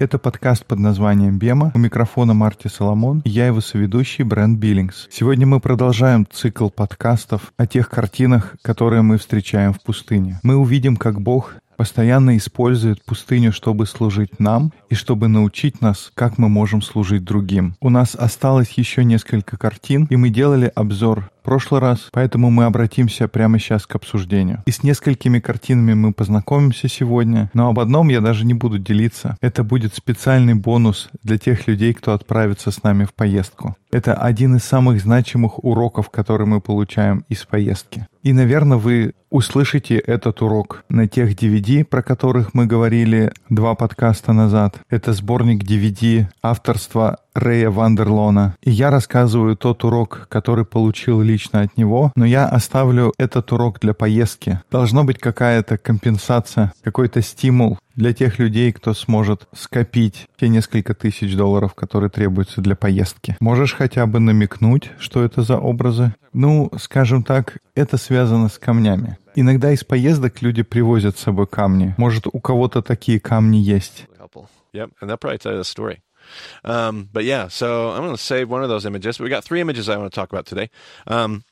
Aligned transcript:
Это 0.00 0.18
подкаст 0.18 0.64
под 0.64 0.78
названием 0.78 1.38
«Бема». 1.38 1.72
У 1.74 1.78
микрофона 1.78 2.32
Марти 2.32 2.68
Соломон, 2.68 3.20
я 3.26 3.46
его 3.48 3.60
соведущий 3.60 4.24
Брэнд 4.24 4.58
Биллингс. 4.58 5.08
Сегодня 5.10 5.46
мы 5.46 5.60
продолжаем 5.60 6.26
цикл 6.32 6.70
подкастов 6.70 7.52
о 7.58 7.66
тех 7.66 7.90
картинах, 7.90 8.56
которые 8.62 9.02
мы 9.02 9.18
встречаем 9.18 9.74
в 9.74 9.82
пустыне. 9.82 10.40
Мы 10.42 10.56
увидим, 10.56 10.96
как 10.96 11.20
Бог 11.20 11.56
постоянно 11.80 12.36
использует 12.36 13.02
пустыню, 13.06 13.54
чтобы 13.54 13.86
служить 13.86 14.38
нам 14.38 14.70
и 14.90 14.94
чтобы 14.94 15.28
научить 15.28 15.80
нас, 15.80 16.12
как 16.12 16.36
мы 16.36 16.50
можем 16.50 16.82
служить 16.82 17.24
другим. 17.24 17.74
У 17.80 17.88
нас 17.88 18.14
осталось 18.14 18.72
еще 18.72 19.02
несколько 19.02 19.56
картин, 19.56 20.06
и 20.10 20.16
мы 20.16 20.28
делали 20.28 20.70
обзор 20.74 21.30
в 21.40 21.42
прошлый 21.42 21.80
раз, 21.80 22.08
поэтому 22.12 22.50
мы 22.50 22.64
обратимся 22.64 23.28
прямо 23.28 23.58
сейчас 23.58 23.86
к 23.86 23.94
обсуждению. 23.94 24.62
И 24.66 24.70
с 24.70 24.82
несколькими 24.82 25.40
картинами 25.40 25.94
мы 25.94 26.12
познакомимся 26.12 26.86
сегодня, 26.86 27.50
но 27.54 27.68
об 27.68 27.80
одном 27.80 28.10
я 28.10 28.20
даже 28.20 28.44
не 28.44 28.52
буду 28.52 28.78
делиться. 28.78 29.38
Это 29.40 29.64
будет 29.64 29.94
специальный 29.94 30.54
бонус 30.54 31.08
для 31.22 31.38
тех 31.38 31.66
людей, 31.66 31.94
кто 31.94 32.12
отправится 32.12 32.70
с 32.70 32.82
нами 32.82 33.04
в 33.04 33.14
поездку. 33.14 33.74
Это 33.90 34.14
один 34.14 34.56
из 34.56 34.64
самых 34.64 35.00
значимых 35.00 35.64
уроков, 35.64 36.10
которые 36.10 36.46
мы 36.46 36.60
получаем 36.60 37.24
из 37.30 37.44
поездки. 37.44 38.06
И, 38.22 38.32
наверное, 38.32 38.76
вы 38.76 39.14
услышите 39.30 39.96
этот 39.96 40.42
урок 40.42 40.84
на 40.88 41.08
тех 41.08 41.34
DVD, 41.34 41.84
про 41.84 42.02
которых 42.02 42.52
мы 42.52 42.66
говорили 42.66 43.32
два 43.48 43.74
подкаста 43.74 44.32
назад. 44.32 44.76
Это 44.90 45.12
сборник 45.14 45.64
DVD 45.64 46.26
авторства 46.42 47.18
Рэя 47.34 47.70
Вандерлона. 47.70 48.56
И 48.62 48.70
я 48.70 48.90
рассказываю 48.90 49.56
тот 49.56 49.84
урок, 49.84 50.26
который 50.28 50.64
получил 50.64 51.20
лично 51.20 51.60
от 51.60 51.76
него, 51.76 52.12
но 52.16 52.24
я 52.24 52.46
оставлю 52.46 53.12
этот 53.18 53.52
урок 53.52 53.80
для 53.80 53.94
поездки. 53.94 54.60
Должна 54.70 55.04
быть 55.04 55.18
какая-то 55.18 55.78
компенсация, 55.78 56.72
какой-то 56.82 57.22
стимул 57.22 57.78
для 57.94 58.12
тех 58.12 58.38
людей, 58.38 58.72
кто 58.72 58.94
сможет 58.94 59.46
скопить 59.54 60.26
те 60.38 60.48
несколько 60.48 60.94
тысяч 60.94 61.36
долларов, 61.36 61.74
которые 61.74 62.10
требуются 62.10 62.60
для 62.60 62.74
поездки. 62.74 63.36
Можешь 63.40 63.74
хотя 63.74 64.06
бы 64.06 64.20
намекнуть, 64.20 64.90
что 64.98 65.22
это 65.22 65.42
за 65.42 65.58
образы? 65.58 66.14
Ну, 66.32 66.70
скажем 66.80 67.22
так, 67.22 67.58
это 67.74 67.96
связано 67.96 68.48
с 68.48 68.58
камнями. 68.58 69.18
Иногда 69.34 69.72
из 69.72 69.84
поездок 69.84 70.42
люди 70.42 70.62
привозят 70.62 71.18
с 71.18 71.22
собой 71.22 71.46
камни. 71.46 71.94
Может, 71.98 72.26
у 72.26 72.40
кого-то 72.40 72.82
такие 72.82 73.20
камни 73.20 73.56
есть. 73.56 74.06
Yep, 74.72 74.92
and 75.02 75.10
that 75.10 75.18
probably 75.18 75.38
tells 75.38 75.58
the 75.58 75.64
story. 75.64 75.98
Um, 76.64 77.08
but 77.12 77.24
yeah, 77.24 77.48
so 77.48 77.90
I'm 77.90 78.02
going 78.02 78.16
to 78.16 78.22
save 78.22 78.48
one 78.48 78.62
of 78.62 78.68
those 78.68 78.86
images. 78.86 79.18
But 79.18 79.24
We 79.24 79.30
got 79.30 79.44
three 79.44 79.60
images 79.60 79.88
I 79.88 79.96
want 79.96 80.12
to 80.12 80.14
talk 80.14 80.32
about 80.32 80.46
today. 80.46 80.70
Um, 81.06 81.44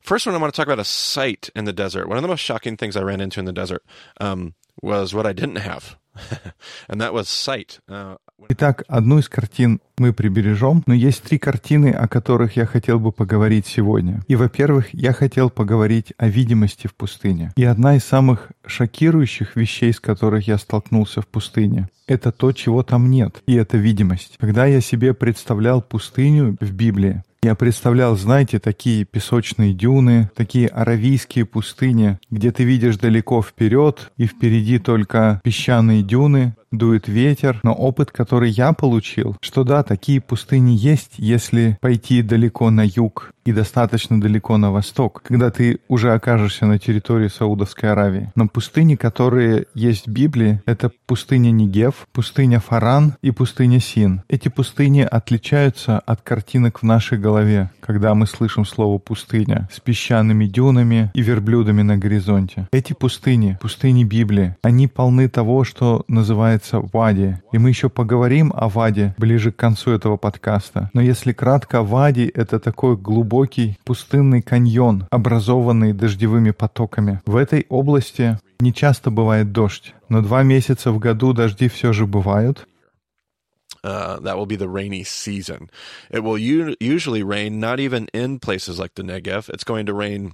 first 0.00 0.26
one, 0.26 0.34
I 0.34 0.38
want 0.38 0.52
to 0.52 0.56
talk 0.56 0.66
about 0.66 0.78
a 0.78 0.84
site 0.84 1.50
in 1.54 1.64
the 1.64 1.72
desert. 1.72 2.08
One 2.08 2.16
of 2.16 2.22
the 2.22 2.28
most 2.28 2.40
shocking 2.40 2.76
things 2.76 2.96
I 2.96 3.02
ran 3.02 3.20
into 3.20 3.40
in 3.40 3.46
the 3.46 3.52
desert 3.52 3.84
um, 4.20 4.54
was 4.82 5.14
what 5.14 5.26
I 5.26 5.32
didn't 5.32 5.56
have, 5.56 5.96
and 6.88 7.00
that 7.00 7.14
was 7.14 7.28
sight. 7.28 7.80
Uh, 7.88 8.16
Итак, 8.48 8.84
одну 8.88 9.18
из 9.18 9.28
картин 9.28 9.80
мы 9.96 10.12
прибережем, 10.12 10.82
но 10.86 10.94
есть 10.94 11.22
три 11.22 11.38
картины, 11.38 11.88
о 11.88 12.08
которых 12.08 12.56
я 12.56 12.66
хотел 12.66 12.98
бы 12.98 13.12
поговорить 13.12 13.66
сегодня. 13.66 14.22
И, 14.28 14.36
во-первых, 14.36 14.92
я 14.92 15.12
хотел 15.12 15.50
поговорить 15.50 16.12
о 16.18 16.28
видимости 16.28 16.86
в 16.86 16.94
пустыне. 16.94 17.52
И 17.56 17.64
одна 17.64 17.96
из 17.96 18.04
самых 18.04 18.50
шокирующих 18.66 19.56
вещей, 19.56 19.92
с 19.92 20.00
которых 20.00 20.46
я 20.46 20.58
столкнулся 20.58 21.22
в 21.22 21.26
пустыне, 21.26 21.88
это 22.06 22.32
то, 22.32 22.52
чего 22.52 22.82
там 22.82 23.10
нет, 23.10 23.42
и 23.46 23.54
это 23.54 23.76
видимость. 23.76 24.36
Когда 24.38 24.66
я 24.66 24.80
себе 24.80 25.14
представлял 25.14 25.80
пустыню 25.80 26.56
в 26.60 26.72
Библии, 26.72 27.22
я 27.44 27.54
представлял, 27.54 28.16
знаете, 28.16 28.58
такие 28.58 29.04
песочные 29.04 29.74
дюны, 29.74 30.30
такие 30.34 30.66
аравийские 30.66 31.44
пустыни, 31.44 32.18
где 32.30 32.50
ты 32.50 32.64
видишь 32.64 32.96
далеко 32.96 33.42
вперед, 33.42 34.10
и 34.16 34.26
впереди 34.26 34.78
только 34.78 35.42
песчаные 35.44 36.02
дюны, 36.02 36.54
дует 36.78 37.08
ветер, 37.08 37.60
но 37.62 37.72
опыт, 37.72 38.10
который 38.10 38.50
я 38.50 38.72
получил, 38.72 39.36
что 39.40 39.64
да, 39.64 39.82
такие 39.82 40.20
пустыни 40.20 40.72
есть, 40.72 41.12
если 41.18 41.78
пойти 41.80 42.22
далеко 42.22 42.70
на 42.70 42.84
юг 42.84 43.32
и 43.44 43.52
достаточно 43.52 44.20
далеко 44.20 44.56
на 44.56 44.72
восток, 44.72 45.22
когда 45.24 45.50
ты 45.50 45.80
уже 45.88 46.12
окажешься 46.12 46.66
на 46.66 46.78
территории 46.78 47.28
Саудовской 47.28 47.92
Аравии. 47.92 48.32
Но 48.34 48.48
пустыни, 48.48 48.94
которые 48.96 49.66
есть 49.74 50.06
в 50.06 50.10
Библии, 50.10 50.62
это 50.66 50.90
пустыня 51.06 51.50
Нигев, 51.50 52.06
пустыня 52.12 52.60
Фаран 52.60 53.16
и 53.22 53.30
пустыня 53.30 53.80
Син. 53.80 54.22
Эти 54.28 54.48
пустыни 54.48 55.02
отличаются 55.02 55.98
от 55.98 56.22
картинок 56.22 56.80
в 56.80 56.84
нашей 56.84 57.18
голове, 57.18 57.70
когда 57.80 58.14
мы 58.14 58.26
слышим 58.26 58.64
слово 58.64 58.98
«пустыня» 58.98 59.68
с 59.72 59.80
песчаными 59.80 60.46
дюнами 60.46 61.10
и 61.14 61.20
верблюдами 61.20 61.82
на 61.82 61.98
горизонте. 61.98 62.68
Эти 62.72 62.94
пустыни, 62.94 63.58
пустыни 63.60 64.04
Библии, 64.04 64.56
они 64.62 64.88
полны 64.88 65.28
того, 65.28 65.64
что 65.64 66.04
называется 66.08 66.63
называется 66.64 66.96
Вади. 66.96 67.36
И 67.52 67.58
мы 67.58 67.68
еще 67.68 67.88
поговорим 67.88 68.52
о 68.54 68.68
Ваде 68.68 69.14
ближе 69.18 69.52
к 69.52 69.56
концу 69.56 69.92
этого 69.92 70.16
подкаста. 70.16 70.90
Но 70.92 71.00
если 71.00 71.32
кратко, 71.32 71.82
Вади— 71.82 72.30
это 72.34 72.58
такой 72.58 72.96
глубокий 72.96 73.78
пустынный 73.84 74.42
каньон, 74.42 75.06
образованный 75.10 75.92
дождевыми 75.92 76.52
потоками. 76.52 77.20
В 77.26 77.36
этой 77.36 77.66
области 77.68 78.38
не 78.60 78.72
часто 78.72 79.10
бывает 79.10 79.52
дождь, 79.52 79.94
но 80.08 80.22
два 80.22 80.42
месяца 80.42 80.90
в 80.90 80.98
году 80.98 81.32
дожди 81.32 81.68
все 81.68 81.92
же 81.92 82.06
бывают, 82.06 82.66
Uh, 83.82 84.18
that 84.20 84.38
will 84.38 84.46
be 84.46 84.56
the 84.56 84.66
rainy 84.66 85.04
season. 85.04 85.68
It 86.10 86.24
will 86.24 86.38
usually 86.38 87.22
rain 87.22 87.60
not 87.60 87.80
even 87.80 88.08
in 88.14 88.38
places 88.38 88.78
like 88.78 88.94
the 88.94 89.02
Negev. 89.02 89.50
It's 89.50 89.62
going 89.62 89.84
to 89.84 89.92
rain 89.92 90.32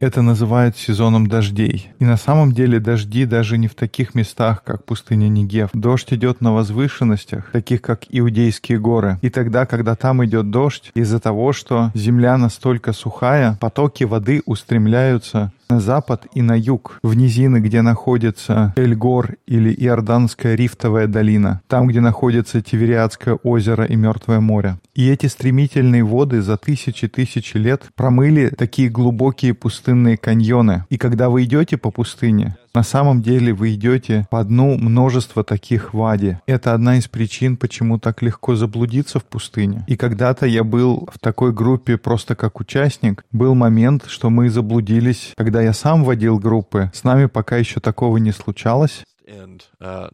Это 0.00 0.22
называют 0.22 0.78
сезоном 0.78 1.26
дождей. 1.26 1.90
И 1.98 2.04
на 2.04 2.16
самом 2.16 2.52
деле 2.52 2.80
дожди 2.80 3.26
даже 3.26 3.58
не 3.58 3.68
в 3.68 3.74
таких 3.74 4.14
местах, 4.14 4.64
как 4.64 4.84
пустыня 4.84 5.28
Нигев. 5.28 5.68
Дождь 5.74 6.12
идет 6.12 6.40
на 6.40 6.54
возвышенностях, 6.54 7.50
таких 7.52 7.82
как 7.82 8.04
Иудейские 8.08 8.78
горы. 8.78 9.18
И 9.20 9.28
тогда, 9.28 9.66
когда 9.66 9.94
там 9.96 10.24
идет 10.24 10.50
дождь, 10.50 10.90
из-за 10.94 11.20
того, 11.20 11.52
что 11.52 11.90
земля 11.94 12.38
настолько 12.38 12.92
сухая, 12.92 13.58
потоки 13.60 14.04
воды 14.04 14.42
устремляются 14.46 15.52
на 15.68 15.80
запад 15.80 16.26
и 16.34 16.42
на 16.42 16.58
юг, 16.58 16.98
в 17.02 17.14
низины, 17.14 17.58
где 17.58 17.82
находится 17.82 18.72
Эльгор 18.76 19.36
или 19.46 19.72
Иорданская 19.72 20.54
рифтовая 20.54 21.06
долина, 21.06 21.62
там, 21.66 21.86
где 21.86 22.00
находится 22.00 22.60
Тивериадское 22.60 23.34
озеро 23.42 23.84
и 23.84 23.96
Мертвое 23.96 24.40
море. 24.40 24.78
И 24.94 25.08
эти 25.08 25.26
стремительные 25.26 26.04
воды 26.04 26.42
за 26.42 26.56
тысячи-тысячи 26.56 27.56
лет 27.56 27.88
промыли 27.94 28.48
такие 28.48 28.88
глубокие 28.88 29.54
пустынные 29.54 30.16
каньоны. 30.16 30.84
И 30.90 30.98
когда 30.98 31.30
вы 31.30 31.44
идете 31.44 31.76
по 31.78 31.90
пустыне, 31.90 32.56
на 32.74 32.82
самом 32.82 33.20
деле 33.22 33.52
вы 33.52 33.74
идете 33.74 34.26
по 34.30 34.42
дну 34.44 34.78
множества 34.78 35.44
таких 35.44 35.92
вади. 35.92 36.38
Это 36.46 36.72
одна 36.74 36.96
из 36.96 37.08
причин, 37.08 37.56
почему 37.56 37.98
так 37.98 38.22
легко 38.22 38.56
заблудиться 38.56 39.18
в 39.18 39.24
пустыне. 39.24 39.84
И 39.86 39.96
когда-то 39.96 40.46
я 40.46 40.64
был 40.64 41.08
в 41.12 41.18
такой 41.18 41.52
группе 41.52 41.98
просто 41.98 42.34
как 42.34 42.60
участник. 42.60 43.24
Был 43.30 43.54
момент, 43.54 44.06
что 44.06 44.30
мы 44.30 44.48
заблудились, 44.48 45.32
когда 45.36 45.60
я 45.60 45.72
сам 45.72 46.04
водил 46.04 46.38
группы. 46.38 46.90
С 46.94 47.04
нами 47.04 47.26
пока 47.26 47.56
еще 47.56 47.80
такого 47.80 48.16
не 48.16 48.32
случалось. 48.32 49.04
And, 49.28 49.62
uh, 49.80 50.08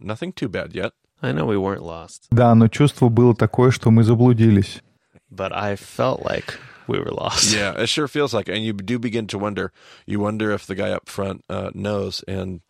I 1.20 1.32
know 1.32 1.46
we 1.46 1.56
weren't 1.56 1.82
lost. 1.82 2.22
Да, 2.30 2.54
но 2.54 2.68
чувство 2.68 3.08
было 3.08 3.34
такое, 3.34 3.70
что 3.70 3.90
мы 3.90 4.04
заблудились. 4.04 4.82
But 5.30 5.52
I 5.52 5.74
felt 5.74 6.22
like 6.24 6.54
we 6.87 6.99
were 6.99 7.11
lost. 7.11 7.53
Yeah, 7.53 7.73
it 7.77 7.87
sure 7.87 8.07
feels 8.07 8.33
like, 8.33 8.49
and 8.49 8.63
you 8.63 8.73
do 8.73 8.99
begin 8.99 9.27
to 9.27 9.37
wonder. 9.37 9.71
You 10.05 10.19
wonder 10.19 10.51
if 10.51 10.65
the 10.65 10.75
guy 10.75 10.91
up 10.91 11.09
front 11.09 11.43
uh, 11.49 11.71
knows, 11.73 12.23
and 12.27 12.61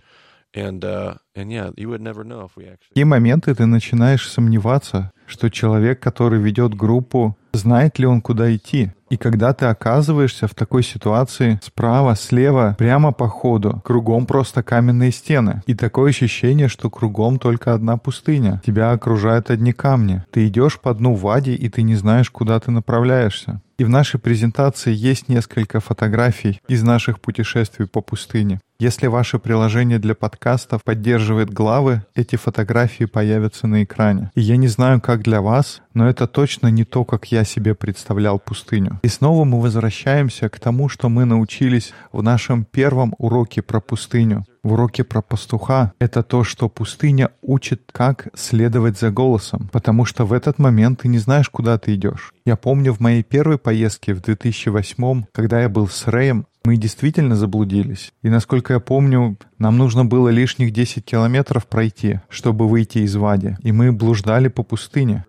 and 0.54 0.86
uh, 0.86 1.16
and 1.36 1.52
yeah, 1.52 1.72
you 1.76 1.90
would 1.90 2.02
never 2.02 2.24
know 2.24 2.42
if 2.46 2.56
we 2.56 2.66
actually. 2.66 2.94
И 2.96 3.04
моменты 3.04 3.54
ты 3.56 3.66
начинаешь 3.66 4.28
сомневаться, 4.30 5.12
что 5.29 5.51
человек, 5.51 6.01
который 6.01 6.41
ведет 6.41 6.75
группу, 6.75 7.37
знает 7.53 7.99
ли 7.99 8.07
он, 8.07 8.21
куда 8.21 8.55
идти. 8.55 8.93
И 9.11 9.17
когда 9.17 9.55
ты 9.55 9.67
оказываешься 9.67 10.47
в 10.49 10.55
такой 10.55 10.83
ситуации 10.83 11.59
справа, 11.63 12.15
слева, 12.15 12.77
прямо 12.79 13.13
по 13.13 13.29
ходу, 13.29 13.81
кругом 13.85 14.27
просто 14.27 14.63
каменные 14.63 15.13
стены. 15.13 15.63
И 15.67 15.75
такое 15.75 16.11
ощущение, 16.11 16.69
что 16.69 16.91
кругом 16.91 17.39
только 17.39 17.73
одна 17.73 17.97
пустыня. 17.97 18.61
Тебя 18.67 18.91
окружают 18.91 19.51
одни 19.51 19.73
камни. 19.73 20.25
Ты 20.31 20.49
идешь 20.49 20.79
по 20.79 20.93
дну 20.93 21.15
вади, 21.15 21.55
и 21.55 21.69
ты 21.69 21.83
не 21.83 21.95
знаешь, 21.95 22.31
куда 22.31 22.61
ты 22.61 22.71
направляешься. 22.71 23.63
И 23.79 23.85
в 23.85 23.89
нашей 23.89 24.21
презентации 24.21 24.93
есть 24.93 25.29
несколько 25.29 25.81
фотографий 25.81 26.61
из 26.69 26.83
наших 26.83 27.21
путешествий 27.21 27.87
по 27.87 28.01
пустыне. 28.01 28.61
Если 28.81 29.09
ваше 29.09 29.41
приложение 29.41 29.99
для 29.99 30.15
подкастов 30.15 30.85
поддерживает 30.85 31.53
главы, 31.53 32.05
эти 32.15 32.37
фотографии 32.37 33.07
появятся 33.07 33.67
на 33.67 33.83
экране. 33.83 34.31
И 34.37 34.41
я 34.41 34.57
не 34.57 34.69
знаю, 34.69 35.01
как 35.01 35.25
для 35.25 35.41
вас, 35.41 35.83
но 35.95 36.09
это 36.09 36.29
точно 36.29 36.69
не 36.69 36.85
то, 36.85 37.05
как 37.05 37.33
я 37.33 37.43
себе 37.43 37.75
представлял 37.75 38.39
пустыню. 38.39 39.01
И 39.03 39.09
снова 39.09 39.43
мы 39.43 39.61
возвращаемся 39.61 40.49
к 40.49 40.61
тому, 40.61 40.89
что 40.89 41.09
мы 41.09 41.25
научились 41.25 41.93
в 42.13 42.23
нашем 42.23 42.65
первом 42.65 43.17
уроке 43.19 43.63
про 43.63 43.81
пустыню. 43.81 44.45
В 44.63 44.75
уроке 44.75 45.03
про 45.03 45.23
пастуха 45.23 45.93
это 45.99 46.23
то, 46.23 46.45
что 46.45 46.69
пустыня 46.69 47.31
учит, 47.43 47.83
как 47.91 48.29
следовать 48.37 48.97
за 48.97 49.11
голосом, 49.11 49.69
потому 49.73 50.05
что 50.05 50.25
в 50.25 50.33
этот 50.33 50.61
момент 50.61 51.01
ты 51.01 51.09
не 51.09 51.19
знаешь, 51.19 51.49
куда 51.49 51.79
ты 51.79 51.97
идешь. 51.97 52.33
Я 52.45 52.55
помню 52.55 52.93
в 52.93 53.01
моей 53.01 53.25
первой 53.25 53.59
поездке 53.59 54.15
в 54.15 54.21
2008, 54.21 55.25
когда 55.33 55.63
я 55.63 55.69
был 55.69 55.89
с 55.89 56.07
Рэем, 56.07 56.47
Мы 56.69 56.77
действительно 56.77 57.35
заблудились. 57.35 58.13
И 58.21 58.29
насколько 58.29 58.75
я 58.75 58.79
помню, 58.79 59.39
нам 59.57 59.79
нужно 59.79 60.05
было 60.05 60.29
лишних 60.29 60.71
10 60.71 61.03
километров 61.03 61.67
пройти, 61.67 62.21
чтобы 62.29 62.69
выйти 62.69 62.99
из 62.99 63.17
Вади. 63.17 63.57
И 63.63 63.73
мы 63.73 63.91
блуждали 63.91 64.49
по 64.49 64.63
пустыне. 64.63 65.25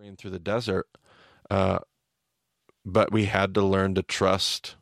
uh, 1.49 1.79
but 2.83 3.09
we 3.13 3.23
had 3.23 3.53
to 3.53 3.63
learn 3.63 3.95
to 3.95 4.03
trust. 4.03 4.75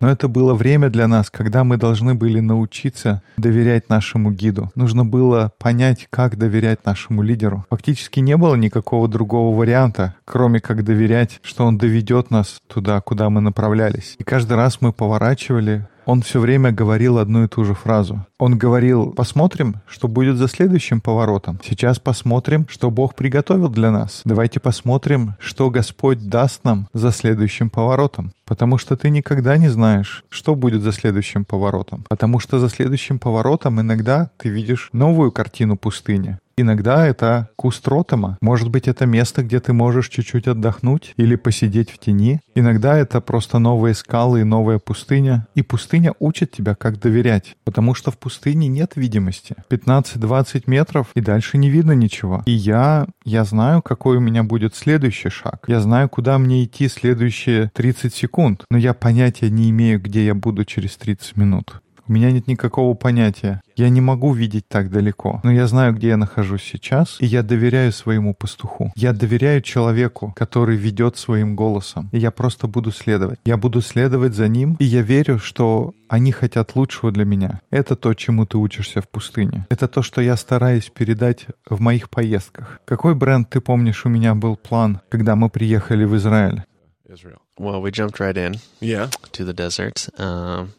Но 0.00 0.10
это 0.10 0.28
было 0.28 0.54
время 0.54 0.90
для 0.90 1.08
нас, 1.08 1.30
когда 1.30 1.64
мы 1.64 1.76
должны 1.76 2.14
были 2.14 2.40
научиться 2.40 3.22
доверять 3.36 3.88
нашему 3.88 4.30
гиду. 4.30 4.70
Нужно 4.74 5.04
было 5.04 5.52
понять, 5.58 6.06
как 6.10 6.36
доверять 6.36 6.84
нашему 6.84 7.22
лидеру. 7.22 7.64
Фактически 7.70 8.20
не 8.20 8.36
было 8.36 8.54
никакого 8.54 9.08
другого 9.08 9.56
варианта, 9.56 10.14
кроме 10.24 10.60
как 10.60 10.84
доверять, 10.84 11.40
что 11.42 11.64
он 11.64 11.78
доведет 11.78 12.30
нас 12.30 12.60
туда, 12.66 13.00
куда 13.00 13.30
мы 13.30 13.40
направлялись. 13.40 14.16
И 14.18 14.24
каждый 14.24 14.56
раз 14.56 14.80
мы 14.80 14.92
поворачивали, 14.92 15.86
он 16.06 16.22
все 16.22 16.40
время 16.40 16.72
говорил 16.72 17.18
одну 17.18 17.44
и 17.44 17.48
ту 17.48 17.64
же 17.64 17.74
фразу. 17.74 18.26
Он 18.38 18.56
говорил, 18.56 19.12
посмотрим, 19.12 19.76
что 19.86 20.08
будет 20.08 20.36
за 20.36 20.48
следующим 20.48 21.00
поворотом. 21.00 21.60
Сейчас 21.64 21.98
посмотрим, 21.98 22.66
что 22.68 22.90
Бог 22.90 23.14
приготовил 23.14 23.68
для 23.68 23.90
нас. 23.90 24.22
Давайте 24.24 24.60
посмотрим, 24.60 25.34
что 25.38 25.70
Господь 25.70 26.28
даст 26.28 26.64
нам 26.64 26.88
за 26.92 27.12
следующим 27.12 27.70
поворотом. 27.70 28.32
Потому 28.44 28.78
что 28.78 28.96
ты 28.96 29.10
никогда 29.10 29.56
не 29.56 29.68
знаешь, 29.68 30.24
что 30.28 30.54
будет 30.54 30.82
за 30.82 30.92
следующим 30.92 31.44
поворотом. 31.44 32.04
Потому 32.08 32.40
что 32.40 32.58
за 32.58 32.68
следующим 32.68 33.18
поворотом 33.18 33.80
иногда 33.80 34.30
ты 34.38 34.48
видишь 34.48 34.88
новую 34.92 35.30
картину 35.30 35.76
пустыни. 35.76 36.38
Иногда 36.60 37.06
это 37.06 37.48
куст 37.56 37.86
ротома. 37.88 38.36
Может 38.40 38.68
быть, 38.68 38.86
это 38.86 39.06
место, 39.06 39.42
где 39.42 39.60
ты 39.60 39.72
можешь 39.72 40.08
чуть-чуть 40.08 40.46
отдохнуть 40.46 41.14
или 41.16 41.36
посидеть 41.36 41.90
в 41.90 41.98
тени. 41.98 42.40
Иногда 42.54 42.98
это 42.98 43.20
просто 43.20 43.58
новые 43.58 43.94
скалы 43.94 44.40
и 44.40 44.44
новая 44.44 44.78
пустыня. 44.78 45.46
И 45.54 45.62
пустыня 45.62 46.14
учит 46.18 46.52
тебя, 46.52 46.74
как 46.74 46.98
доверять. 47.00 47.56
Потому 47.64 47.94
что 47.94 48.10
в 48.10 48.18
пустыне 48.18 48.68
нет 48.68 48.92
видимости. 48.96 49.56
15-20 49.70 50.64
метров, 50.66 51.06
и 51.14 51.20
дальше 51.20 51.56
не 51.56 51.70
видно 51.70 51.92
ничего. 51.92 52.42
И 52.44 52.52
я, 52.52 53.06
я 53.24 53.44
знаю, 53.44 53.80
какой 53.80 54.18
у 54.18 54.20
меня 54.20 54.42
будет 54.42 54.74
следующий 54.74 55.30
шаг. 55.30 55.64
Я 55.66 55.80
знаю, 55.80 56.08
куда 56.08 56.38
мне 56.38 56.64
идти 56.64 56.88
следующие 56.88 57.70
30 57.74 58.14
секунд. 58.14 58.64
Но 58.70 58.76
я 58.76 58.92
понятия 58.92 59.48
не 59.48 59.70
имею, 59.70 60.00
где 60.00 60.26
я 60.26 60.34
буду 60.34 60.64
через 60.64 60.96
30 60.96 61.36
минут. 61.36 61.80
У 62.10 62.12
меня 62.12 62.32
нет 62.32 62.48
никакого 62.48 62.94
понятия. 62.94 63.60
Я 63.76 63.88
не 63.88 64.00
могу 64.00 64.32
видеть 64.32 64.66
так 64.66 64.90
далеко. 64.90 65.40
Но 65.44 65.52
я 65.52 65.68
знаю, 65.68 65.94
где 65.94 66.08
я 66.08 66.16
нахожусь 66.16 66.64
сейчас, 66.64 67.16
и 67.20 67.26
я 67.26 67.44
доверяю 67.44 67.92
своему 67.92 68.34
пастуху. 68.34 68.92
Я 68.96 69.12
доверяю 69.12 69.62
человеку, 69.62 70.32
который 70.34 70.76
ведет 70.76 71.16
своим 71.16 71.54
голосом. 71.54 72.08
И 72.10 72.18
я 72.18 72.32
просто 72.32 72.66
буду 72.66 72.90
следовать. 72.90 73.38
Я 73.44 73.56
буду 73.56 73.80
следовать 73.80 74.34
за 74.34 74.48
ним, 74.48 74.74
и 74.80 74.84
я 74.84 75.02
верю, 75.02 75.38
что 75.38 75.94
они 76.08 76.32
хотят 76.32 76.74
лучшего 76.74 77.12
для 77.12 77.24
меня. 77.24 77.60
Это 77.70 77.94
то, 77.94 78.12
чему 78.14 78.44
ты 78.44 78.58
учишься 78.58 79.00
в 79.02 79.08
пустыне. 79.08 79.68
Это 79.70 79.86
то, 79.86 80.02
что 80.02 80.20
я 80.20 80.36
стараюсь 80.36 80.90
передать 80.92 81.46
в 81.64 81.80
моих 81.80 82.10
поездках. 82.10 82.80
Какой 82.86 83.14
бренд, 83.14 83.48
ты 83.50 83.60
помнишь, 83.60 84.04
у 84.04 84.08
меня 84.08 84.34
был 84.34 84.56
план, 84.56 85.00
когда 85.10 85.36
мы 85.36 85.48
приехали 85.48 86.02
в 86.04 86.16
Израиль? 86.16 86.64
Israel. 87.08 87.38
Well, 87.56 87.80
we 87.80 87.90
jumped 87.92 88.18
right 88.18 88.36
in 88.36 88.56
Yeah. 88.80 89.10
to 89.32 89.44
the 89.44 89.52
desert, 89.52 90.08
um, 90.18 90.70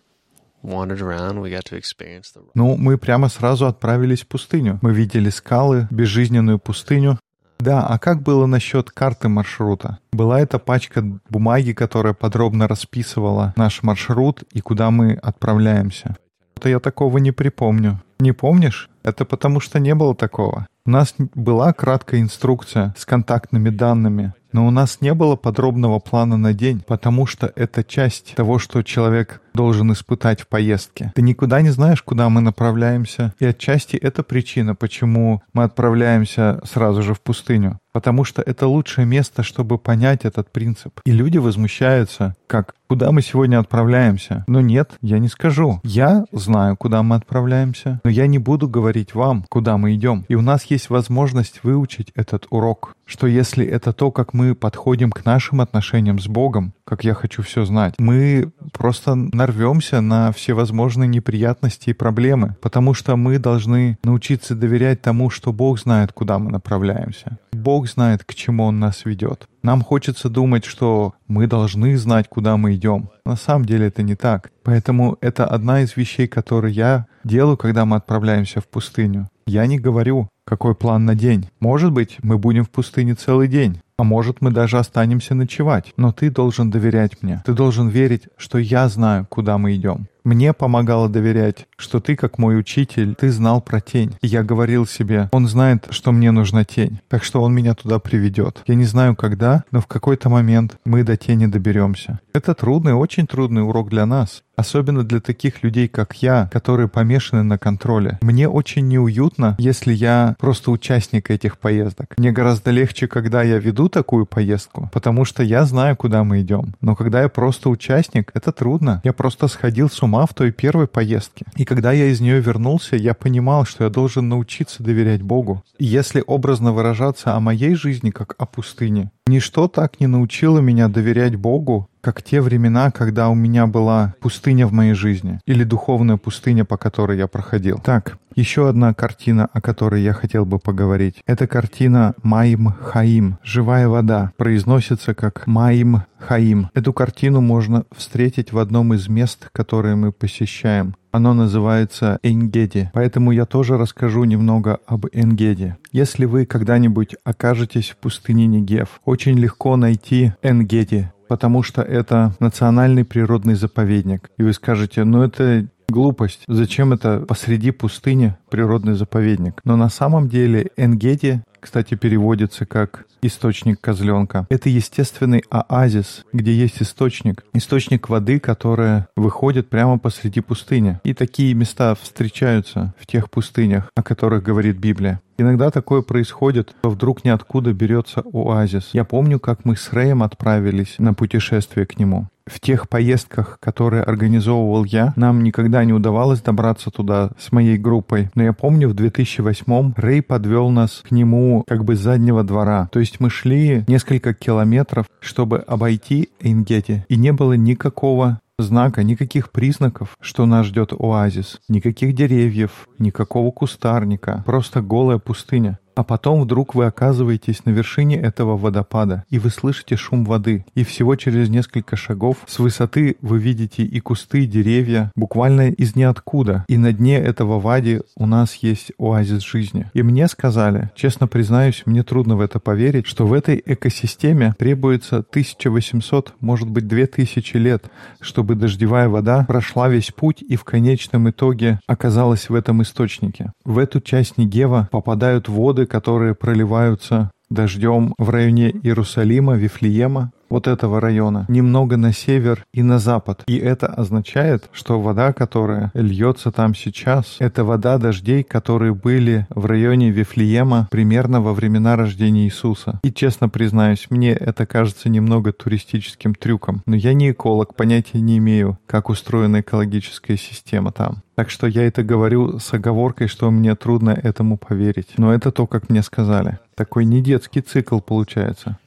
Ну, 2.53 2.75
мы 2.77 2.97
прямо 2.97 3.29
сразу 3.29 3.65
отправились 3.65 4.21
в 4.21 4.27
пустыню. 4.27 4.79
Мы 4.81 4.93
видели 4.93 5.29
скалы, 5.29 5.87
безжизненную 5.91 6.59
пустыню. 6.59 7.17
Да, 7.59 7.85
а 7.85 7.99
как 7.99 8.23
было 8.23 8.47
насчет 8.47 8.89
карты 8.89 9.29
маршрута? 9.29 9.99
Была 10.11 10.41
это 10.41 10.57
пачка 10.57 11.03
бумаги, 11.29 11.73
которая 11.73 12.13
подробно 12.13 12.67
расписывала 12.67 13.53
наш 13.55 13.83
маршрут 13.83 14.43
и 14.51 14.61
куда 14.61 14.89
мы 14.89 15.13
отправляемся. 15.13 16.15
Это 16.57 16.69
я 16.69 16.79
такого 16.79 17.19
не 17.19 17.31
припомню. 17.31 18.01
Не 18.19 18.31
помнишь? 18.31 18.89
Это 19.03 19.25
потому 19.25 19.59
что 19.59 19.79
не 19.79 19.95
было 19.95 20.15
такого. 20.15 20.67
У 20.85 20.89
нас 20.89 21.13
была 21.17 21.73
краткая 21.73 22.21
инструкция 22.21 22.95
с 22.97 23.05
контактными 23.05 23.69
данными, 23.69 24.33
но 24.51 24.67
у 24.67 24.71
нас 24.71 24.99
не 25.01 25.13
было 25.13 25.35
подробного 25.35 25.99
плана 25.99 26.37
на 26.37 26.53
день, 26.53 26.83
потому 26.85 27.25
что 27.25 27.51
это 27.55 27.83
часть 27.83 28.33
того, 28.35 28.59
что 28.59 28.81
человек 28.81 29.41
должен 29.53 29.92
испытать 29.92 30.42
в 30.42 30.48
поездке. 30.48 31.12
Ты 31.15 31.21
никуда 31.21 31.62
не 31.62 31.69
знаешь, 31.69 32.01
куда 32.01 32.30
мы 32.30 32.42
направляемся, 32.42 33.33
и 33.39 33.45
отчасти 33.45 33.98
это 33.98 34.24
причина, 34.24 34.75
почему 34.75 35.42
мы 35.53 35.63
отправляемся 35.63 36.59
сразу 36.63 37.01
же 37.01 37.13
в 37.13 37.21
пустыню. 37.21 37.80
Потому 37.94 38.24
что 38.24 38.42
это 38.42 38.68
лучшее 38.68 39.06
место, 39.06 39.44
чтобы 39.44 39.77
понять 39.77 40.24
этот 40.24 40.50
принцип. 40.51 41.01
И 41.06 41.12
люди 41.12 41.38
возмущаются, 41.38 42.36
как 42.48 42.74
«Куда 42.88 43.12
мы 43.12 43.21
сегодня 43.21 43.59
отправляемся?» 43.59 44.44
Но 44.48 44.62
нет, 44.62 44.92
я 45.01 45.19
не 45.19 45.27
скажу. 45.27 45.80
Я 45.83 46.25
знаю, 46.31 46.77
куда 46.77 47.04
мы 47.04 47.15
отправляемся, 47.15 48.00
но 48.04 48.09
я 48.09 48.27
не 48.27 48.38
буду 48.38 48.68
говорить 48.68 49.13
вам, 49.13 49.45
куда 49.50 49.77
мы 49.77 49.94
идем. 49.95 50.25
И 50.27 50.36
у 50.36 50.42
нас 50.42 50.65
есть 50.65 50.89
возможность 50.89 51.62
выучить 51.63 52.12
этот 52.15 52.47
урок, 52.50 52.95
что 53.06 53.27
если 53.27 53.65
это 53.65 53.94
то, 53.94 54.12
как 54.12 54.33
мы 54.33 54.56
подходим 54.56 55.12
к 55.12 55.25
нашим 55.25 55.62
отношениям 55.62 56.19
с 56.19 56.27
Богом, 56.27 56.74
как 56.86 57.04
я 57.04 57.13
хочу 57.13 57.44
все 57.44 57.65
знать, 57.65 57.95
мы 57.97 58.51
просто 58.74 59.15
нарвемся 59.41 60.01
на 60.01 60.31
всевозможные 60.31 61.07
неприятности 61.07 61.89
и 61.89 61.93
проблемы, 61.93 62.55
потому 62.61 62.93
что 62.93 63.15
мы 63.15 63.39
должны 63.39 63.97
научиться 64.03 64.53
доверять 64.53 65.01
тому, 65.01 65.31
что 65.31 65.51
Бог 65.51 65.79
знает, 65.79 66.11
куда 66.13 66.38
мы 66.38 66.51
направляемся. 66.51 67.39
Бог 67.51 67.88
знает, 67.88 68.23
к 68.23 68.35
чему 68.35 68.65
Он 68.65 68.79
нас 68.79 69.03
ведет. 69.03 69.47
Нам 69.63 69.81
хочется 69.81 70.29
думать, 70.29 70.63
что 70.65 71.15
мы 71.27 71.47
должны 71.47 71.97
знать, 71.97 72.27
куда 72.29 72.55
мы 72.57 72.75
идем. 72.75 73.09
На 73.25 73.35
самом 73.35 73.65
деле 73.65 73.88
это 73.88 74.03
не 74.03 74.15
так. 74.15 74.51
Поэтому 74.63 75.17
это 75.21 75.47
одна 75.47 75.81
из 75.81 75.97
вещей, 75.97 76.27
которые 76.27 76.75
я 76.75 77.07
делаю, 77.23 77.57
когда 77.57 77.85
мы 77.85 77.95
отправляемся 77.95 78.61
в 78.61 78.67
пустыню. 78.67 79.27
Я 79.47 79.65
не 79.65 79.79
говорю, 79.79 80.29
какой 80.45 80.75
план 80.75 81.05
на 81.05 81.15
день. 81.15 81.49
Может 81.59 81.91
быть, 81.91 82.17
мы 82.21 82.37
будем 82.37 82.63
в 82.63 82.69
пустыне 82.69 83.15
целый 83.15 83.47
день. 83.47 83.81
А 84.01 84.03
может, 84.03 84.42
мы 84.42 84.50
даже 84.50 84.80
останемся 84.80 85.36
ночевать. 85.36 85.94
Но 85.95 86.12
ты 86.12 86.31
должен 86.31 86.71
доверять 86.71 87.21
мне. 87.21 87.44
Ты 87.45 87.53
должен 87.53 87.88
верить, 87.88 88.24
что 88.36 88.57
я 88.57 88.89
знаю, 88.89 89.27
куда 89.30 89.59
мы 89.59 89.75
идем. 89.75 90.07
Мне 90.24 90.53
помогало 90.53 91.09
доверять, 91.09 91.68
что 91.77 92.00
ты, 92.00 92.15
как 92.15 92.38
мой 92.38 92.59
учитель, 92.59 93.15
ты 93.15 93.31
знал 93.31 93.62
про 93.62 93.81
тень. 93.81 94.15
И 94.21 94.27
я 94.27 94.44
говорил 94.44 94.86
себе, 94.86 95.30
он 95.31 95.48
знает, 95.48 95.88
что 95.89 96.12
мне 96.12 96.31
нужна 96.31 96.63
тень, 96.63 97.00
так 97.09 97.24
что 97.24 97.42
он 97.42 97.53
меня 97.53 97.74
туда 97.74 98.00
приведет. 98.00 98.62
Я 98.68 98.75
не 98.75 98.86
знаю 98.86 99.15
когда, 99.15 99.63
но 99.71 99.81
в 99.81 99.88
какой-то 99.88 100.30
момент 100.30 100.77
мы 100.86 101.04
до 101.04 101.18
тени 101.18 101.47
доберемся. 101.47 102.19
Это 102.33 102.54
трудный, 102.54 102.94
очень 102.94 103.28
трудный 103.28 103.62
урок 103.62 103.89
для 103.89 104.06
нас. 104.06 104.44
Особенно 104.56 105.04
для 105.04 105.19
таких 105.19 105.63
людей, 105.63 105.88
как 105.88 106.21
я, 106.21 106.50
которые 106.52 106.88
помешаны 106.88 107.42
на 107.42 107.57
контроле. 107.57 108.19
Мне 108.21 108.47
очень 108.47 108.88
неуютно, 108.88 109.56
если 109.57 109.92
я 109.92 110.35
просто 110.40 110.71
участник 110.71 111.31
этих 111.31 111.57
поездок. 111.57 112.14
Мне 112.18 112.31
гораздо 112.31 112.69
легче, 112.71 113.07
когда 113.07 113.42
я 113.42 113.57
веду 113.57 113.90
такую 113.90 114.26
поездку, 114.26 114.90
потому 114.94 115.26
что 115.26 115.42
я 115.42 115.66
знаю, 115.66 115.95
куда 115.95 116.23
мы 116.23 116.42
идем. 116.42 116.76
Но 116.80 116.95
когда 116.95 117.23
я 117.23 117.30
просто 117.30 117.69
участник, 117.69 118.31
это 118.33 118.52
трудно. 118.52 119.02
Я 119.04 119.14
просто 119.14 119.47
сходил 119.47 119.90
с 119.90 120.02
ума 120.04 120.26
в 120.26 120.33
той 120.33 120.52
первой 120.52 120.88
поездке. 120.88 121.45
И 121.56 121.66
когда 121.66 121.92
я 121.92 122.06
из 122.06 122.21
нее 122.21 122.40
вернулся, 122.40 122.95
я 122.95 123.14
понимал, 123.14 123.66
что 123.66 123.85
я 123.85 123.90
должен 123.90 124.30
научиться 124.30 124.83
доверять 124.83 125.21
Богу. 125.21 125.64
И 125.80 125.85
если 125.85 126.23
образно 126.26 126.71
выражаться 126.71 127.35
о 127.35 127.40
моей 127.40 127.73
жизни 127.73 128.11
как 128.11 128.35
о 128.38 128.45
пустыне, 128.45 129.11
ничто 129.26 129.68
так 129.68 130.00
не 130.00 130.07
научило 130.07 130.59
меня 130.59 130.88
доверять 130.88 131.35
Богу, 131.35 131.88
как 132.01 132.21
те 132.21 132.41
времена, 132.41 132.91
когда 132.91 133.29
у 133.29 133.35
меня 133.35 133.67
была 133.67 134.15
пустыня 134.19 134.67
в 134.67 134.73
моей 134.73 134.93
жизни 134.93 135.39
или 135.45 135.63
духовная 135.63 136.17
пустыня, 136.17 136.65
по 136.65 136.77
которой 136.77 137.17
я 137.17 137.27
проходил. 137.27 137.79
Так, 137.79 138.17
еще 138.35 138.69
одна 138.69 138.93
картина, 138.93 139.49
о 139.51 139.61
которой 139.61 140.01
я 140.01 140.13
хотел 140.13 140.45
бы 140.45 140.57
поговорить. 140.57 141.21
Это 141.25 141.47
картина 141.47 142.13
Маим 142.23 142.67
Хаим. 142.67 143.37
Живая 143.43 143.87
вода. 143.87 144.31
Произносится 144.37 145.13
как 145.13 145.47
Маим 145.47 146.03
Хаим. 146.17 146.69
Эту 146.73 146.93
картину 146.93 147.41
можно 147.41 147.83
встретить 147.95 148.53
в 148.53 148.57
одном 148.57 148.93
из 148.93 149.09
мест, 149.09 149.49
которые 149.51 149.95
мы 149.95 150.11
посещаем. 150.11 150.95
Оно 151.11 151.33
называется 151.33 152.19
Энгеди. 152.23 152.89
Поэтому 152.93 153.31
я 153.31 153.45
тоже 153.45 153.77
расскажу 153.77 154.23
немного 154.23 154.79
об 154.87 155.07
Энгеде. 155.11 155.77
Если 155.91 156.23
вы 156.23 156.45
когда-нибудь 156.45 157.15
окажетесь 157.25 157.89
в 157.89 157.97
пустыне 157.97 158.47
Негев, 158.47 159.01
очень 159.03 159.37
легко 159.37 159.75
найти 159.75 160.31
Энгеди, 160.41 161.11
потому 161.31 161.64
что 161.64 161.81
это 161.81 162.33
национальный 162.42 163.06
природный 163.06 163.54
заповедник. 163.54 164.30
И 164.38 164.44
вы 164.44 164.52
скажете, 164.52 165.06
ну 165.06 165.23
это 165.23 165.66
глупость. 165.88 166.44
Зачем 166.45 166.92
это 166.92 167.21
посреди 167.21 167.71
пустыни 167.71 168.35
природный 168.50 168.95
заповедник? 168.95 169.61
Но 169.64 169.78
на 169.78 169.88
самом 169.88 170.28
деле 170.28 170.71
Энгеди, 170.76 171.42
кстати, 171.61 171.95
переводится 171.95 172.66
как 172.66 173.06
источник 173.21 173.80
козленка. 173.80 174.45
Это 174.50 174.68
естественный 174.68 175.42
оазис, 175.50 176.26
где 176.33 176.54
есть 176.54 176.81
источник. 176.81 177.45
Источник 177.54 178.09
воды, 178.09 178.38
которая 178.42 179.07
выходит 179.16 179.69
прямо 179.69 180.00
посреди 180.00 180.42
пустыни. 180.42 181.00
И 181.06 181.14
такие 181.14 181.54
места 181.54 181.95
встречаются 181.95 182.94
в 183.00 183.07
тех 183.07 183.30
пустынях, 183.30 183.90
о 183.95 184.04
которых 184.04 184.44
говорит 184.44 184.80
Библия. 184.80 185.21
Иногда 185.42 185.71
такое 185.71 186.04
происходит, 186.04 186.76
что 186.80 186.92
вдруг 186.92 187.26
ниоткуда 187.26 187.74
берется 187.74 188.24
оазис. 188.31 188.92
Я 188.94 189.06
помню, 189.06 189.40
как 189.40 189.66
мы 189.66 189.76
с 189.76 189.92
Рэем 189.92 190.21
отправились 190.21 190.95
на 191.00 191.16
путешествие 191.16 191.88
к 191.88 191.98
нему 191.98 192.28
в 192.45 192.60
тех 192.60 192.90
поездках, 192.90 193.57
которые 193.60 194.04
организовывал 194.04 194.83
я, 194.83 195.14
нам 195.16 195.44
никогда 195.44 195.83
не 195.86 195.94
удавалось 195.94 196.42
добраться 196.42 196.92
туда 196.92 197.31
с 197.40 197.52
моей 197.52 197.78
группой. 197.78 198.30
Но 198.36 198.44
я 198.44 198.54
помню, 198.54 198.90
в 198.90 198.94
2008 198.94 199.94
Рэй 199.95 200.21
подвел 200.21 200.69
нас 200.69 201.02
к 201.07 201.12
нему 201.12 201.64
как 201.66 201.86
бы 201.86 201.95
с 201.95 202.00
заднего 202.00 202.44
двора. 202.44 202.90
То 202.92 203.00
есть 203.00 203.19
мы 203.19 203.30
шли 203.30 203.86
несколько 203.88 204.33
километров, 204.33 205.06
чтобы 205.19 205.60
обойти 205.60 206.30
Эйнгети. 206.42 207.06
И 207.07 207.16
не 207.16 207.31
было 207.31 207.54
никакого 207.54 208.42
знака, 208.61 209.03
никаких 209.03 209.51
признаков, 209.51 210.15
что 210.21 210.45
нас 210.45 210.65
ждет 210.68 210.94
оазис, 210.94 211.59
никаких 211.68 212.13
деревьев, 212.15 212.87
никакого 212.99 213.51
кустарника, 213.51 214.44
просто 214.45 214.81
голая 214.81 215.18
пустыня. 215.18 215.80
А 215.95 216.04
потом 216.04 216.42
вдруг 216.42 216.76
вы 216.76 216.86
оказываетесь 216.86 217.66
на 217.66 217.71
вершине 217.71 218.18
этого 218.18 218.57
водопада, 218.57 219.24
и 219.30 219.40
вы 219.40 219.50
слышите 219.50 219.95
шум 219.95 220.26
воды, 220.26 220.66
и 220.76 220.83
всего 220.83 221.16
через 221.16 221.50
несколько 221.50 221.95
шагов 221.95 222.38
с 222.48 222.60
высоты 222.60 223.18
вы 223.21 223.40
видите 223.40 223.83
и 223.83 224.00
кусты, 224.00 224.44
и 224.44 224.48
деревья, 224.48 225.12
буквально 225.16 225.69
из 225.69 225.95
ниоткуда. 225.95 226.66
И 226.68 226.78
на 226.78 226.94
дне 226.94 227.18
этого 227.18 227.60
вади 227.60 228.02
у 228.16 228.26
нас 228.26 228.56
есть 228.56 228.92
оазис 228.98 229.44
жизни. 229.44 229.90
И 229.94 230.02
мне 230.02 230.28
сказали, 230.28 230.92
честно 230.95 231.28
признаюсь, 231.28 231.83
мне 231.86 232.04
трудно 232.04 232.36
в 232.36 232.42
это 232.42 232.60
поверить, 232.60 233.07
что 233.07 233.28
в 233.28 233.33
этой 233.33 233.62
экосистеме 233.66 234.54
требуется 234.57 235.18
1800, 235.18 236.36
может 236.40 236.69
быть 236.69 236.88
2000 236.88 237.57
лет, 237.57 237.86
чтобы 238.19 238.56
дождевая 238.56 239.10
вода 239.10 239.45
прошла 239.48 239.90
весь 239.90 240.12
путь 240.12 240.42
и 240.42 240.56
в 240.56 240.64
конечном 240.64 241.30
итоге 241.30 241.80
оказалась 241.88 242.50
в 242.50 242.56
этом 242.56 242.81
источнике. 242.81 243.52
В 243.66 243.78
эту 243.78 244.02
часть 244.02 244.38
Негева 244.38 244.88
попадают 244.92 245.50
воды, 245.50 245.81
воды, 245.81 245.85
которые 245.85 246.35
проливаются 246.35 247.31
дождем 247.50 248.14
в 248.18 248.30
районе 248.30 248.71
Иерусалима, 248.83 249.56
Вифлеема, 249.56 250.31
вот 250.51 250.67
этого 250.67 251.01
района, 251.01 251.45
немного 251.47 251.97
на 251.97 252.13
север 252.13 252.65
и 252.73 252.83
на 252.83 252.99
запад. 252.99 253.43
И 253.47 253.57
это 253.57 253.87
означает, 253.87 254.69
что 254.71 255.01
вода, 255.01 255.33
которая 255.33 255.91
льется 255.93 256.51
там 256.51 256.75
сейчас, 256.75 257.37
это 257.39 257.63
вода 257.63 257.97
дождей, 257.97 258.43
которые 258.43 258.93
были 258.93 259.47
в 259.49 259.65
районе 259.65 260.11
Вифлеема 260.11 260.87
примерно 260.91 261.41
во 261.41 261.53
времена 261.53 261.95
рождения 261.95 262.45
Иисуса. 262.45 262.99
И 263.03 263.11
честно 263.11 263.49
признаюсь, 263.49 264.07
мне 264.09 264.31
это 264.33 264.65
кажется 264.65 265.09
немного 265.09 265.53
туристическим 265.53 266.35
трюком. 266.35 266.81
Но 266.85 266.95
я 266.95 267.13
не 267.13 267.31
эколог, 267.31 267.75
понятия 267.75 268.19
не 268.19 268.37
имею, 268.37 268.77
как 268.85 269.09
устроена 269.09 269.61
экологическая 269.61 270.37
система 270.37 270.91
там. 270.91 271.23
Так 271.35 271.49
что 271.49 271.65
я 271.65 271.87
это 271.87 272.03
говорю 272.03 272.59
с 272.59 272.73
оговоркой, 272.73 273.27
что 273.27 273.49
мне 273.49 273.75
трудно 273.75 274.11
этому 274.11 274.57
поверить. 274.57 275.13
Но 275.17 275.33
это 275.33 275.51
то, 275.51 275.65
как 275.65 275.89
мне 275.89 276.03
сказали. 276.03 276.59
Такой 276.75 277.05
не 277.05 277.21
детский 277.21 277.61
цикл 277.61 277.99
получается. 277.99 278.77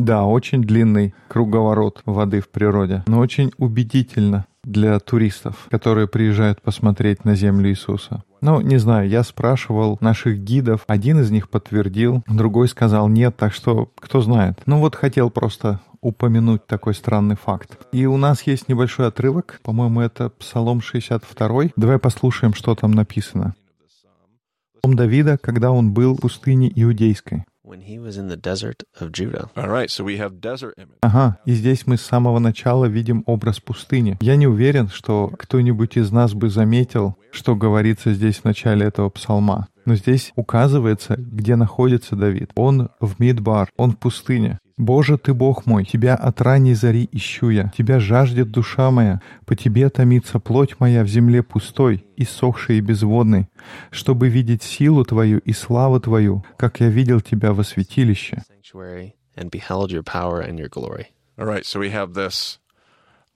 Да, 0.00 0.24
очень 0.24 0.62
длинный 0.62 1.14
круговорот 1.28 2.00
воды 2.06 2.40
в 2.40 2.48
природе, 2.48 3.04
но 3.06 3.18
очень 3.18 3.52
убедительно 3.58 4.46
для 4.64 4.98
туристов, 4.98 5.66
которые 5.70 6.08
приезжают 6.08 6.62
посмотреть 6.62 7.26
на 7.26 7.34
землю 7.34 7.68
Иисуса. 7.68 8.24
Ну, 8.40 8.62
не 8.62 8.78
знаю, 8.78 9.10
я 9.10 9.22
спрашивал 9.22 9.98
наших 10.00 10.38
гидов, 10.38 10.84
один 10.86 11.20
из 11.20 11.30
них 11.30 11.50
подтвердил, 11.50 12.24
другой 12.26 12.68
сказал 12.68 13.08
нет, 13.08 13.36
так 13.36 13.52
что 13.52 13.90
кто 13.96 14.22
знает. 14.22 14.62
Ну 14.64 14.78
вот 14.78 14.94
хотел 14.94 15.28
просто 15.28 15.80
упомянуть 16.00 16.66
такой 16.66 16.94
странный 16.94 17.36
факт. 17.36 17.76
И 17.92 18.06
у 18.06 18.16
нас 18.16 18.42
есть 18.44 18.70
небольшой 18.70 19.08
отрывок, 19.08 19.60
по-моему, 19.62 20.00
это 20.00 20.30
Псалом 20.30 20.80
62. 20.80 21.72
Давай 21.76 21.98
послушаем, 21.98 22.54
что 22.54 22.74
там 22.74 22.92
написано. 22.92 23.54
Псалом 24.80 24.96
Давида, 24.96 25.36
когда 25.36 25.70
он 25.70 25.92
был 25.92 26.14
в 26.14 26.20
пустыне 26.22 26.72
Иудейской. 26.74 27.44
Ага, 31.02 31.38
и 31.44 31.52
здесь 31.52 31.86
мы 31.86 31.96
с 31.96 32.02
самого 32.02 32.38
начала 32.38 32.86
видим 32.86 33.22
образ 33.26 33.60
пустыни. 33.60 34.18
Я 34.20 34.36
не 34.36 34.46
уверен, 34.46 34.88
что 34.88 35.32
кто-нибудь 35.38 35.96
из 35.96 36.10
нас 36.10 36.34
бы 36.34 36.50
заметил, 36.50 37.16
что 37.30 37.54
говорится 37.54 38.12
здесь 38.12 38.38
в 38.38 38.44
начале 38.44 38.86
этого 38.86 39.08
псалма. 39.10 39.68
Но 39.84 39.94
здесь 39.94 40.32
указывается, 40.36 41.16
где 41.16 41.56
находится 41.56 42.16
Давид. 42.16 42.50
Он 42.54 42.90
в 43.00 43.20
Мидбар, 43.20 43.70
он 43.76 43.92
в 43.92 43.98
пустыне. 43.98 44.58
«Боже 44.80 45.18
ты, 45.18 45.34
Бог 45.34 45.66
мой, 45.66 45.84
Тебя 45.84 46.14
от 46.14 46.40
ранней 46.40 46.72
зари 46.72 47.06
ищу 47.12 47.50
я, 47.50 47.68
Тебя 47.76 48.00
жаждет 48.00 48.50
душа 48.50 48.90
моя, 48.90 49.20
по 49.44 49.54
Тебе 49.54 49.90
томится 49.90 50.38
плоть 50.38 50.80
моя 50.80 51.04
в 51.04 51.06
земле 51.06 51.42
пустой, 51.42 52.06
иссохшей 52.16 52.78
и 52.78 52.80
безводной, 52.80 53.50
чтобы 53.90 54.30
видеть 54.30 54.62
силу 54.62 55.04
Твою 55.04 55.40
и 55.40 55.52
славу 55.52 56.00
Твою, 56.00 56.46
как 56.56 56.80
я 56.80 56.88
видел 56.88 57.20
Тебя 57.20 57.52
во 57.52 57.62
святилище». 57.62 58.42
All 61.36 61.46
right, 61.46 61.66
so 61.66 61.78
we 61.78 61.90
have 61.90 62.14
this 62.14 62.58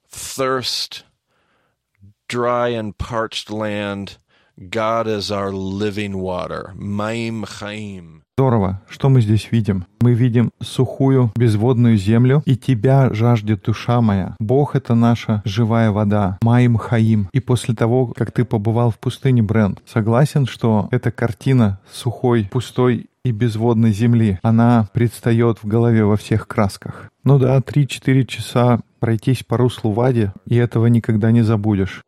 thirst, 0.09 1.03
dry 2.27 2.69
and 2.69 2.97
parched 2.97 3.51
land. 3.51 4.17
God 4.57 5.07
is 5.07 5.31
our 5.31 5.51
living 5.51 6.13
water. 6.13 6.71
Maim 6.77 7.43
chaim. 7.45 8.21
Здорово. 8.37 8.81
Что 8.89 9.09
мы 9.09 9.21
здесь 9.21 9.49
видим? 9.51 9.85
Мы 10.01 10.13
видим 10.13 10.51
сухую, 10.61 11.31
безводную 11.35 11.97
землю, 11.97 12.41
и 12.45 12.57
тебя 12.57 13.13
жаждет 13.13 13.63
душа 13.63 14.01
моя. 14.01 14.35
Бог— 14.39 14.75
это 14.77 14.93
наша 14.93 15.41
живая 15.45 15.91
вода, 15.91 16.37
Маим 16.41 16.75
Хаим. 16.77 17.29
И 17.31 17.39
после 17.39 17.75
того, 17.75 18.07
как 18.07 18.31
ты 18.33 18.43
побывал 18.43 18.91
в 18.91 18.99
пустыне, 18.99 19.41
Брент, 19.41 19.81
согласен, 19.85 20.45
что 20.47 20.89
эта 20.91 21.11
картина 21.11 21.79
сухой, 21.89 22.49
пустой 22.51 23.07
и 23.25 23.31
безводной 23.31 23.91
земли, 23.91 24.39
она 24.43 24.87
предстает 24.93 25.57
в 25.61 25.67
голове 25.67 26.05
во 26.05 26.15
всех 26.15 26.47
красках. 26.47 27.09
Ну 27.23 27.39
да, 27.39 27.57
3-4 27.57 28.25
часа 28.25 28.79
пройтись 28.99 29.43
по 29.43 29.57
руслу 29.57 29.91
Вади, 29.91 30.29
и 30.45 30.55
этого 30.55 30.85
никогда 30.85 31.31
не 31.31 31.41
забудешь. 31.41 32.03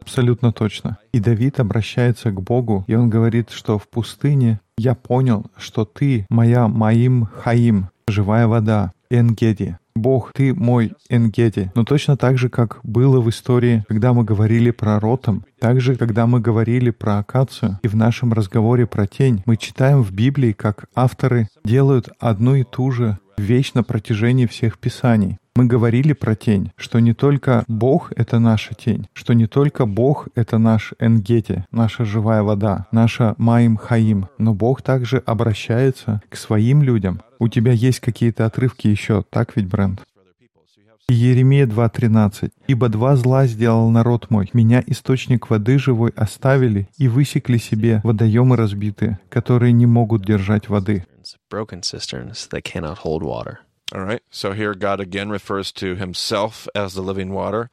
Абсолютно 0.00 0.52
точно. 0.52 0.98
И 1.12 1.20
Давид 1.20 1.60
обращается 1.60 2.32
к 2.32 2.42
Богу, 2.42 2.84
и 2.88 2.94
он 2.96 3.08
говорит, 3.08 3.50
что 3.50 3.78
в 3.78 3.88
пустыне 3.88 4.60
я 4.76 4.96
понял, 4.96 5.46
что 5.56 5.84
ты 5.84 6.26
моя 6.28 6.66
моим 6.66 7.26
хаим, 7.26 7.90
живая 8.08 8.48
вода, 8.48 8.92
Энгеди. 9.10 9.78
Бог, 9.94 10.32
ты 10.32 10.54
мой 10.54 10.92
Энгеди. 11.08 11.70
Но 11.74 11.84
точно 11.84 12.16
так 12.16 12.38
же, 12.38 12.48
как 12.48 12.80
было 12.82 13.20
в 13.20 13.28
истории, 13.28 13.84
когда 13.88 14.12
мы 14.12 14.24
говорили 14.24 14.70
про 14.70 15.00
Ротом, 15.00 15.44
также, 15.58 15.96
когда 15.96 16.26
мы 16.26 16.40
говорили 16.40 16.90
про 16.90 17.18
акацию 17.18 17.78
и 17.82 17.88
в 17.88 17.96
нашем 17.96 18.32
разговоре 18.32 18.86
про 18.86 19.06
тень, 19.06 19.42
мы 19.46 19.56
читаем 19.56 20.02
в 20.02 20.12
Библии, 20.12 20.52
как 20.52 20.86
авторы 20.94 21.48
делают 21.64 22.08
одну 22.18 22.54
и 22.54 22.64
ту 22.64 22.90
же 22.90 23.18
вещь 23.36 23.72
на 23.74 23.82
протяжении 23.82 24.46
всех 24.46 24.78
писаний. 24.78 25.38
Мы 25.60 25.66
говорили 25.66 26.14
про 26.14 26.34
тень, 26.34 26.72
что 26.74 27.00
не 27.00 27.12
только 27.12 27.64
Бог— 27.68 28.14
это 28.16 28.38
наша 28.38 28.74
тень, 28.74 29.08
что 29.12 29.34
не 29.34 29.46
только 29.46 29.84
Бог— 29.84 30.28
это 30.34 30.56
наш 30.56 30.94
Энгети, 30.98 31.66
наша 31.70 32.06
живая 32.06 32.42
вода, 32.42 32.86
наша 32.92 33.34
Маим 33.36 33.76
Хаим, 33.76 34.28
но 34.38 34.54
Бог 34.54 34.80
также 34.80 35.18
обращается 35.18 36.22
к 36.30 36.36
своим 36.36 36.82
людям. 36.82 37.20
У 37.38 37.48
тебя 37.48 37.72
есть 37.72 38.00
какие-то 38.00 38.46
отрывки 38.46 38.88
еще, 38.88 39.22
так 39.28 39.54
ведь, 39.54 39.66
Брент? 39.66 40.00
Еремия 41.10 41.66
2.13. 41.66 42.52
«Ибо 42.66 42.88
два 42.88 43.16
зла 43.16 43.46
сделал 43.46 43.90
народ 43.90 44.30
мой. 44.30 44.48
Меня, 44.54 44.82
источник 44.86 45.50
воды 45.50 45.78
живой, 45.78 46.12
оставили 46.16 46.88
и 46.96 47.06
высекли 47.06 47.58
себе 47.58 48.00
водоемы 48.02 48.56
разбитые, 48.56 49.18
которые 49.28 49.72
не 49.74 49.84
могут 49.84 50.24
держать 50.24 50.70
воды». 50.70 51.04
All 53.92 54.04
right. 54.04 54.22
So 54.30 54.52
here 54.52 54.74
God 54.74 55.00
again 55.00 55.30
refers 55.30 55.72
to 55.72 55.96
himself 55.96 56.68
as 56.74 56.94
the 56.94 57.02
living 57.02 57.32
water 57.32 57.70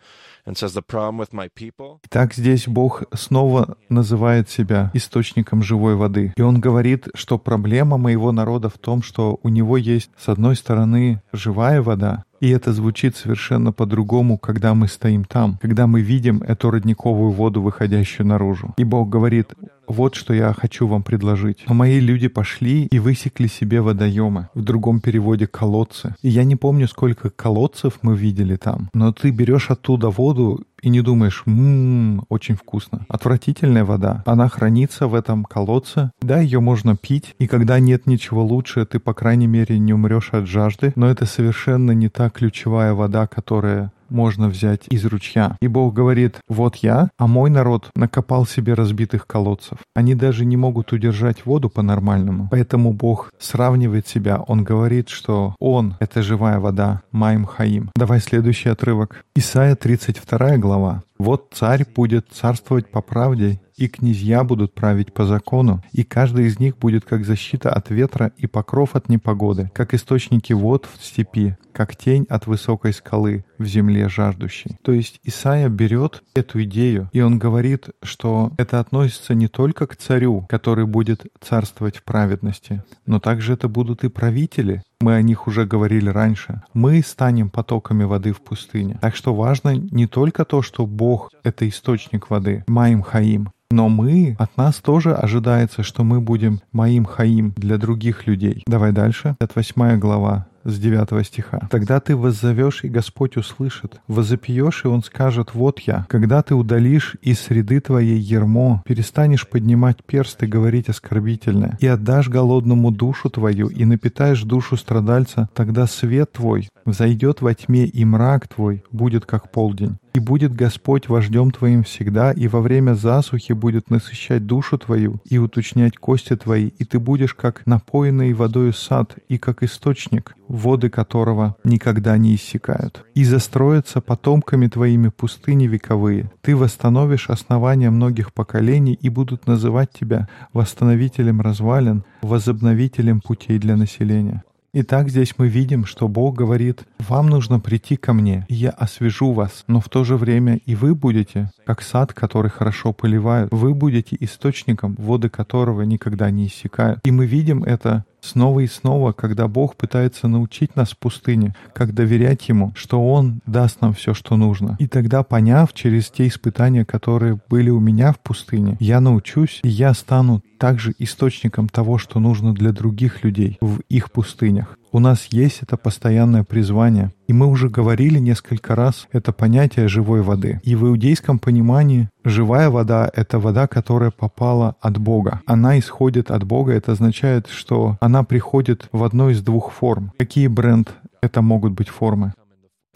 and 0.47 0.57
says 0.57 0.73
the 0.73 0.81
problem 0.81 1.17
with 1.17 1.31
my 1.31 1.47
people. 1.49 1.99
Так 2.09 2.33
здесь 2.33 2.67
Бог 2.67 3.03
снова 3.13 3.77
называет 3.89 4.49
себя 4.49 4.89
источником 4.93 5.61
живой 5.61 5.95
воды. 5.95 6.33
И 6.35 6.41
он 6.41 6.59
говорит, 6.59 7.07
что 7.13 7.37
проблема 7.37 7.97
моего 7.97 8.31
народа 8.31 8.69
в 8.69 8.77
том, 8.77 9.03
что 9.03 9.39
у 9.43 9.49
него 9.49 9.77
есть 9.77 10.09
с 10.17 10.29
одной 10.29 10.55
стороны 10.55 11.21
живая 11.33 11.81
вода, 11.81 12.23
и 12.39 12.49
это 12.49 12.71
звучит 12.71 13.15
совершенно 13.15 13.71
по-другому, 13.71 14.37
когда 14.37 14.73
мы 14.73 14.87
стоим 14.87 15.23
там, 15.23 15.57
когда 15.61 15.87
мы 15.87 16.01
видим 16.01 16.41
эту 16.41 16.71
родниковую 16.71 17.31
воду, 17.31 17.61
выходящую 17.61 18.27
наружу. 18.27 18.73
И 18.77 18.83
Бог 18.83 19.09
говорит, 19.09 19.53
вот 19.87 20.15
что 20.15 20.33
я 20.33 20.53
хочу 20.53 20.87
вам 20.87 21.03
предложить. 21.03 21.67
Мои 21.67 21.99
люди 21.99 22.27
пошли 22.27 22.85
и 22.85 22.99
высекли 22.99 23.47
себе 23.47 23.81
водоемы. 23.81 24.49
В 24.53 24.63
другом 24.63 24.99
переводе 24.99 25.47
колодцы. 25.47 26.15
И 26.21 26.29
я 26.29 26.43
не 26.43 26.55
помню, 26.55 26.87
сколько 26.87 27.29
колодцев 27.29 27.99
мы 28.01 28.15
видели 28.15 28.55
там. 28.55 28.89
Но 28.93 29.11
ты 29.11 29.31
берешь 29.31 29.69
оттуда 29.69 30.09
воду 30.09 30.63
и 30.81 30.89
не 30.89 31.01
думаешь, 31.01 31.43
ммм, 31.45 32.25
очень 32.29 32.55
вкусно. 32.55 33.05
Отвратительная 33.09 33.83
вода. 33.83 34.23
Она 34.25 34.47
хранится 34.47 35.07
в 35.07 35.15
этом 35.15 35.43
колодце. 35.43 36.11
Да, 36.21 36.39
ее 36.39 36.59
можно 36.59 36.95
пить, 36.95 37.35
и 37.39 37.47
когда 37.47 37.79
нет 37.79 38.05
ничего 38.05 38.43
лучше, 38.43 38.85
ты, 38.85 38.99
по 38.99 39.13
крайней 39.13 39.47
мере, 39.47 39.79
не 39.79 39.93
умрешь 39.93 40.29
от 40.33 40.47
жажды. 40.47 40.93
Но 40.95 41.09
это 41.09 41.25
совершенно 41.25 41.91
не 41.91 42.09
та 42.09 42.29
ключевая 42.29 42.93
вода, 42.93 43.27
которая 43.27 43.91
можно 44.09 44.47
взять 44.47 44.81
из 44.89 45.05
ручья. 45.05 45.57
И 45.61 45.67
Бог 45.67 45.93
говорит, 45.93 46.37
вот 46.47 46.77
я, 46.77 47.09
а 47.17 47.27
мой 47.27 47.49
народ 47.49 47.89
накопал 47.95 48.45
себе 48.45 48.73
разбитых 48.73 49.27
колодцев. 49.27 49.77
Они 49.95 50.15
даже 50.15 50.45
не 50.45 50.57
могут 50.57 50.93
удержать 50.93 51.45
воду 51.45 51.69
по-нормальному. 51.69 52.47
Поэтому 52.51 52.93
Бог 52.93 53.31
сравнивает 53.39 54.07
себя. 54.07 54.41
Он 54.47 54.63
говорит, 54.63 55.09
что 55.09 55.55
Он— 55.59 55.95
это 55.99 56.21
живая 56.21 56.59
вода, 56.59 57.01
Майм 57.11 57.45
Хаим. 57.45 57.91
Давай 57.95 58.19
следующий 58.19 58.69
отрывок. 58.69 59.23
Исайя 59.35 59.75
32 59.75 60.57
глава. 60.57 61.03
«Вот 61.17 61.49
царь 61.53 61.85
будет 61.95 62.27
царствовать 62.31 62.89
по 62.89 63.01
правде 63.01 63.59
и 63.77 63.87
князья 63.87 64.43
будут 64.43 64.73
править 64.73 65.13
по 65.13 65.25
закону, 65.25 65.83
и 65.91 66.03
каждый 66.03 66.47
из 66.47 66.59
них 66.59 66.77
будет 66.77 67.05
как 67.05 67.23
защита 67.23 67.71
от 67.71 67.89
ветра 67.91 68.31
и 68.37 68.47
покров 68.47 68.95
от 68.95 69.07
непогоды, 69.07 69.71
как 69.73 69.93
источники 69.93 70.51
вод 70.51 70.87
в 70.91 71.05
степи, 71.05 71.55
как 71.71 71.95
тень 71.95 72.25
от 72.27 72.47
высокой 72.47 72.91
скалы 72.91 73.45
в 73.59 73.65
земле 73.65 74.09
жаждущей. 74.09 74.77
То 74.81 74.91
есть 74.91 75.19
Исаия 75.23 75.69
берет 75.69 76.23
эту 76.33 76.63
идею, 76.63 77.09
и 77.13 77.21
он 77.21 77.37
говорит, 77.37 77.89
что 78.01 78.51
это 78.57 78.79
относится 78.79 79.35
не 79.35 79.47
только 79.47 79.85
к 79.85 79.95
царю, 79.95 80.45
который 80.49 80.87
будет 80.87 81.25
царствовать 81.39 81.97
в 81.97 82.03
праведности, 82.03 82.83
но 83.05 83.19
также 83.19 83.53
это 83.53 83.67
будут 83.67 84.03
и 84.03 84.09
правители, 84.09 84.81
мы 85.01 85.15
о 85.15 85.21
них 85.21 85.47
уже 85.47 85.65
говорили 85.65 86.09
раньше. 86.09 86.61
Мы 86.73 87.01
станем 87.01 87.49
потоками 87.49 88.03
воды 88.03 88.33
в 88.33 88.41
пустыне. 88.41 88.97
Так 89.01 89.15
что 89.15 89.33
важно 89.33 89.75
не 89.75 90.07
только 90.07 90.45
то, 90.45 90.61
что 90.61 90.85
Бог— 90.85 91.31
это 91.43 91.67
источник 91.67 92.29
воды, 92.29 92.63
Маим 92.67 93.01
Хаим, 93.01 93.49
но 93.69 93.89
мы, 93.89 94.37
от 94.39 94.55
нас 94.55 94.77
тоже 94.77 95.13
ожидается, 95.13 95.83
что 95.83 96.05
мы 96.05 96.21
будем 96.21 96.61
моим 96.71 97.03
хаим 97.03 97.53
для 97.57 97.77
других 97.77 98.25
людей. 98.25 98.63
Давай 98.65 98.93
дальше. 98.93 99.35
Это 99.41 99.51
восьмая 99.55 99.97
глава 99.97 100.47
с 100.63 100.79
9 100.79 101.25
стиха. 101.25 101.67
«Тогда 101.69 101.99
ты 101.99 102.15
воззовешь, 102.15 102.83
и 102.83 102.89
Господь 102.89 103.37
услышит. 103.37 103.99
Возопьешь, 104.07 104.85
и 104.85 104.87
Он 104.87 105.03
скажет, 105.03 105.53
вот 105.53 105.79
я. 105.79 106.05
Когда 106.09 106.41
ты 106.41 106.55
удалишь 106.55 107.15
из 107.21 107.39
среды 107.39 107.79
твоей 107.79 108.19
ермо, 108.19 108.83
перестанешь 108.85 109.47
поднимать 109.47 110.03
перст 110.03 110.41
и 110.43 110.47
говорить 110.47 110.89
оскорбительное, 110.89 111.77
и 111.79 111.87
отдашь 111.87 112.29
голодному 112.29 112.91
душу 112.91 113.29
твою, 113.29 113.67
и 113.67 113.85
напитаешь 113.85 114.43
душу 114.43 114.77
страдальца, 114.77 115.49
тогда 115.53 115.87
свет 115.87 116.33
твой 116.33 116.69
взойдет 116.85 117.41
во 117.41 117.53
тьме, 117.53 117.85
и 117.85 118.05
мрак 118.05 118.47
твой 118.47 118.83
будет 118.91 119.25
как 119.25 119.51
полдень. 119.51 119.97
И 120.13 120.19
будет 120.19 120.55
Господь 120.55 121.09
вождем 121.09 121.51
твоим 121.51 121.83
всегда, 121.83 122.31
и 122.31 122.47
во 122.47 122.61
время 122.61 122.93
засухи 122.93 123.53
будет 123.53 123.91
насыщать 123.91 124.47
душу 124.47 124.79
твою 124.79 125.21
и 125.25 125.37
уточнять 125.37 125.97
кости 125.97 126.35
твои, 126.35 126.69
и 126.69 126.85
ты 126.85 126.97
будешь 126.99 127.35
как 127.35 127.67
напоенный 127.67 128.33
водою 128.33 128.73
сад 128.73 129.15
и 129.27 129.37
как 129.37 129.61
источник, 129.61 130.35
воды 130.47 130.89
которого 130.89 131.55
никогда 131.63 132.17
не 132.17 132.35
иссякают. 132.35 133.05
И 133.13 133.23
застроятся 133.23 134.01
потомками 134.01 134.67
твоими 134.67 135.09
пустыни 135.09 135.67
вековые. 135.67 136.31
Ты 136.41 136.55
восстановишь 136.55 137.29
основания 137.29 137.89
многих 137.89 138.33
поколений, 138.33 138.93
и 138.93 139.09
будут 139.09 139.47
называть 139.47 139.91
тебя 139.91 140.27
восстановителем 140.53 141.41
развалин, 141.41 142.03
возобновителем 142.21 143.21
путей 143.21 143.59
для 143.59 143.75
населения. 143.75 144.43
Итак, 144.73 145.09
здесь 145.09 145.33
мы 145.37 145.47
видим, 145.47 145.85
что 145.85 146.07
Бог 146.07 146.35
говорит, 146.35 146.83
вам 146.99 147.29
нужно 147.29 147.59
прийти 147.59 147.95
ко 147.95 148.13
мне, 148.13 148.45
и 148.47 148.53
я 148.53 148.69
освежу 148.69 149.31
вас, 149.31 149.63
но 149.67 149.79
в 149.79 149.89
то 149.89 150.03
же 150.03 150.17
время 150.17 150.57
и 150.65 150.75
вы 150.75 150.93
будете, 150.93 151.51
как 151.65 151.81
сад, 151.81 152.13
который 152.13 152.51
хорошо 152.51 152.93
поливают, 152.93 153.51
вы 153.51 153.73
будете 153.73 154.17
источником, 154.19 154.95
воды 154.99 155.29
которого 155.29 155.81
никогда 155.81 156.29
не 156.29 156.45
иссякают. 156.45 156.99
И 157.05 157.11
мы 157.11 157.25
видим 157.25 157.63
это 157.63 158.05
снова 158.27 158.61
и 158.61 158.67
снова, 158.67 159.11
когда 159.11 159.47
Бог 159.47 159.75
пытается 159.75 160.27
научить 160.27 160.75
нас 160.75 160.91
в 160.91 160.97
пустыне, 160.97 161.55
как 161.73 161.93
доверять 161.93 162.47
Ему, 162.49 162.73
что 162.75 163.05
Он 163.07 163.41
даст 163.45 163.81
нам 163.81 163.93
все, 163.93 164.13
что 164.13 164.35
нужно. 164.35 164.75
И 164.79 164.87
тогда, 164.87 165.23
поняв 165.23 165.73
через 165.73 166.09
те 166.09 166.27
испытания, 166.27 166.85
которые 166.85 167.39
были 167.49 167.69
у 167.69 167.79
меня 167.79 168.11
в 168.11 168.19
пустыне, 168.19 168.77
я 168.79 169.01
научусь, 169.01 169.59
и 169.63 169.69
я 169.69 169.93
стану 169.93 170.41
также 170.57 170.93
источником 170.99 171.69
того, 171.69 171.97
что 171.97 172.19
нужно 172.19 172.53
для 172.53 172.71
других 172.71 173.23
людей 173.23 173.57
в 173.61 173.79
их 173.89 174.11
пустынях. 174.11 174.77
У 174.97 174.99
нас 174.99 175.27
есть 175.29 175.59
это 175.61 175.77
постоянное 175.77 176.43
призвание. 176.43 177.11
И 177.27 177.33
мы 177.33 177.45
уже 177.45 177.69
говорили 177.69 178.17
несколько 178.17 178.73
раз 178.73 179.07
это 179.11 179.31
понятие 179.31 179.87
живой 179.87 180.23
воды. 180.23 180.59
И 180.63 180.73
в 180.73 180.87
иудейском 180.87 181.37
понимании 181.37 182.09
живая 182.25 182.71
вода— 182.71 183.07
это 183.13 183.37
вода, 183.37 183.67
которая 183.67 184.09
попала 184.09 184.75
от 184.81 184.97
Бога. 184.97 185.41
Она 185.45 185.77
исходит 185.77 186.31
от 186.31 186.45
Бога. 186.45 186.73
Это 186.73 186.93
означает, 186.93 187.45
что 187.47 187.97
она 188.01 188.23
приходит 188.23 188.89
в 188.91 189.03
одной 189.03 189.33
из 189.33 189.43
двух 189.43 189.71
форм. 189.71 190.13
Какие 190.17 190.47
бренд 190.47 190.91
это 191.21 191.43
могут 191.43 191.73
быть 191.73 191.89
формы? 191.89 192.33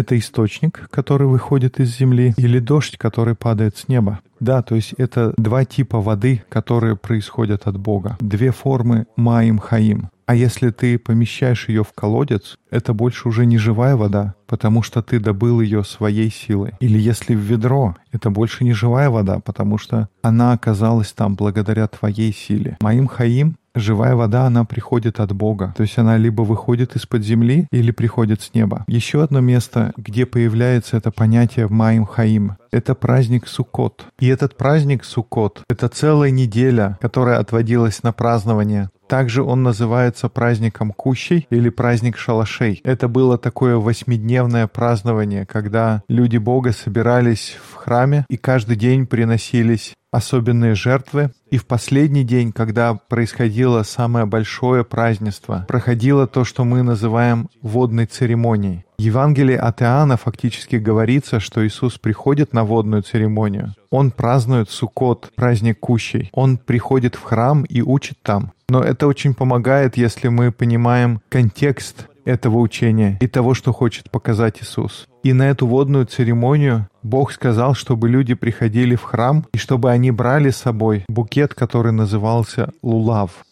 Это 0.02 0.18
источник, 0.18 0.90
который 0.90 1.28
выходит 1.28 1.80
из 1.80 1.96
земли, 1.96 2.34
или 2.36 2.58
дождь, 2.58 2.98
который 2.98 3.36
падает 3.36 3.78
с 3.78 3.88
неба. 3.88 4.20
Да, 4.40 4.64
то 4.64 4.74
есть 4.74 4.94
это 4.98 5.32
два 5.38 5.64
типа 5.64 6.02
воды, 6.02 6.44
которые 6.50 6.96
происходят 6.96 7.68
от 7.68 7.78
Бога. 7.78 8.18
Две 8.20 8.50
формы 8.50 9.06
Маим 9.16 9.60
Хаим. 9.60 10.10
А 10.26 10.34
если 10.34 10.72
ты 10.72 10.98
помещаешь 10.98 11.70
ее 11.70 11.84
в 11.84 11.94
колодец, 11.94 12.58
это 12.72 12.94
больше 12.94 13.28
уже 13.28 13.46
не 13.46 13.60
живая 13.60 13.96
вода, 13.96 14.34
потому 14.48 14.82
что 14.82 15.04
ты 15.04 15.20
добыл 15.20 15.62
ее 15.62 15.84
своей 15.84 16.32
силой. 16.32 16.72
Или 16.80 16.98
если 16.98 17.36
в 17.36 17.40
ведро, 17.40 17.96
это 18.12 18.32
больше 18.32 18.64
не 18.64 18.74
живая 18.74 19.12
вода, 19.12 19.40
потому 19.40 19.78
что 19.78 20.10
она 20.24 20.54
оказалась 20.54 21.12
там 21.12 21.36
благодаря 21.36 21.88
твоей 21.88 22.34
силе. 22.34 22.78
Моим 22.82 23.08
хаим 23.08 23.56
Живая 23.76 24.16
вода, 24.16 24.46
она 24.46 24.66
приходит 24.66 25.20
от 25.20 25.32
Бога. 25.32 25.74
То 25.78 25.84
есть 25.84 25.98
она 25.98 26.18
либо 26.18 26.42
выходит 26.42 26.96
из-под 26.96 27.24
земли, 27.24 27.68
или 27.72 27.92
приходит 27.92 28.42
с 28.42 28.54
неба. 28.54 28.84
Еще 28.88 29.24
одно 29.24 29.40
место, 29.40 29.94
где 29.98 30.26
появляется 30.26 30.98
это 30.98 31.12
понятие 31.12 31.68
Маим 31.68 32.06
Хаим, 32.06 32.58
это 32.72 32.96
праздник 32.96 33.48
Суккот. 33.48 34.06
И 34.20 34.28
этот 34.28 34.58
праздник 34.58 35.04
Суккот— 35.04 35.64
это 35.70 35.88
целая 35.88 36.32
неделя, 36.32 36.98
которая 37.02 37.40
отводилась 37.40 38.04
на 38.04 38.12
празднование 38.12 38.90
также 39.12 39.44
он 39.44 39.62
называется 39.62 40.30
праздником 40.30 40.94
Кущей 40.94 41.46
или 41.50 41.68
праздник 41.68 42.18
шалашей. 42.18 42.80
Это 42.86 43.10
было 43.10 43.38
такое 43.38 43.76
восьмидневное 43.76 44.68
празднование, 44.68 45.46
когда 45.46 46.02
люди 46.08 46.38
Бога 46.38 46.72
собирались 46.72 47.58
в 47.62 47.76
храме 47.76 48.26
и 48.30 48.38
каждый 48.38 48.78
день 48.78 49.06
приносились 49.06 49.96
особенные 50.12 50.76
жертвы. 50.76 51.32
И 51.50 51.58
в 51.58 51.66
последний 51.66 52.24
день, 52.24 52.52
когда 52.52 52.94
происходило 52.94 53.84
самое 53.84 54.26
большое 54.26 54.84
празднество, 54.84 55.66
проходило 55.68 56.28
то, 56.28 56.44
что 56.44 56.66
мы 56.66 56.84
называем 56.84 57.50
водной 57.62 58.06
церемонией. 58.06 58.86
В 59.00 59.02
Евангелии 59.02 59.56
от 59.56 59.82
Иоанна 59.82 60.18
фактически 60.18 60.76
говорится, 60.76 61.40
что 61.40 61.66
Иисус 61.66 61.98
приходит 61.98 62.54
на 62.54 62.64
водную 62.64 63.02
церемонию. 63.02 63.74
Он 63.90 64.12
празднует 64.12 64.70
Суккот, 64.70 65.32
праздник 65.36 65.80
Кущей. 65.80 66.30
Он 66.34 66.58
приходит 66.58 67.16
в 67.16 67.24
храм 67.24 67.64
и 67.64 67.82
учит 67.82 68.18
там. 68.22 68.52
Но 68.70 68.82
это 68.84 69.08
очень 69.08 69.34
помогает, 69.34 69.98
если 69.98 70.28
мы 70.28 70.52
понимаем 70.52 71.22
контекст 71.30 72.08
этого 72.26 72.60
учения 72.60 73.18
и 73.20 73.28
того, 73.28 73.54
что 73.54 73.74
хочет 73.74 74.12
показать 74.12 74.62
Иисус. 74.62 75.08
И 75.24 75.34
на 75.34 75.50
эту 75.50 75.68
водную 75.68 76.06
церемонию 76.06 76.88
Бог 77.04 77.32
сказал, 77.32 77.74
чтобы 77.74 78.10
люди 78.10 78.34
приходили 78.34 78.96
в 78.96 79.04
храм 79.04 79.46
и 79.54 79.58
чтобы 79.58 79.92
они 79.92 80.12
брали 80.12 80.52
с 80.52 80.58
собой 80.58 81.06
букет, 81.08 81.54
который 81.54 81.92
назывался 81.92 82.74
лулав. 82.82 83.46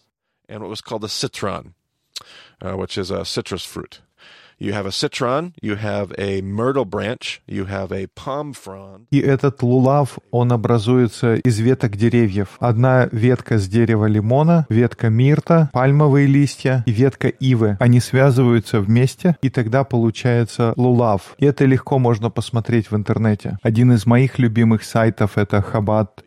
And 0.47 0.61
what 0.61 0.69
was 0.69 0.81
called 0.81 1.03
a 1.03 1.07
citron, 1.07 1.73
uh, 2.61 2.75
which 2.75 2.97
is 2.97 3.11
a 3.11 3.23
citrus 3.23 3.63
fruit. 3.63 4.01
You 4.59 4.73
have 4.73 4.85
a 4.85 4.91
citron, 4.91 5.53
you 5.61 5.77
have 5.77 6.13
a 6.17 6.41
myrtle 6.41 6.83
branch, 6.83 7.41
you 7.47 7.65
have 7.65 7.93
a 7.93 8.07
palm 8.13 8.51
frond. 8.53 9.07
И 9.09 9.19
этот 9.19 9.63
лулав, 9.63 10.19
он 10.31 10.51
образуется 10.51 11.35
из 11.35 11.59
веток 11.59 11.95
деревьев. 11.95 12.49
Одна 12.59 13.07
ветка 13.13 13.57
с 13.57 13.69
дерева 13.69 14.05
лимона, 14.05 14.65
ветка 14.67 15.09
мирта, 15.09 15.69
пальмовые 15.71 16.27
листья 16.27 16.83
и 16.85 16.91
ветка 16.91 17.29
ивы. 17.29 17.77
Они 17.79 18.01
связываются 18.01 18.81
вместе, 18.81 19.37
и 19.41 19.49
тогда 19.49 19.85
получается 19.85 20.73
лулав. 20.75 21.35
И 21.37 21.45
это 21.45 21.63
легко 21.63 21.97
можно 21.97 22.29
посмотреть 22.29 22.91
в 22.91 22.97
интернете. 22.97 23.57
Один 23.63 23.93
из 23.93 24.05
моих 24.05 24.39
любимых 24.39 24.83
сайтов— 24.83 25.31
это 25.37 25.61
Хабад 25.61 26.21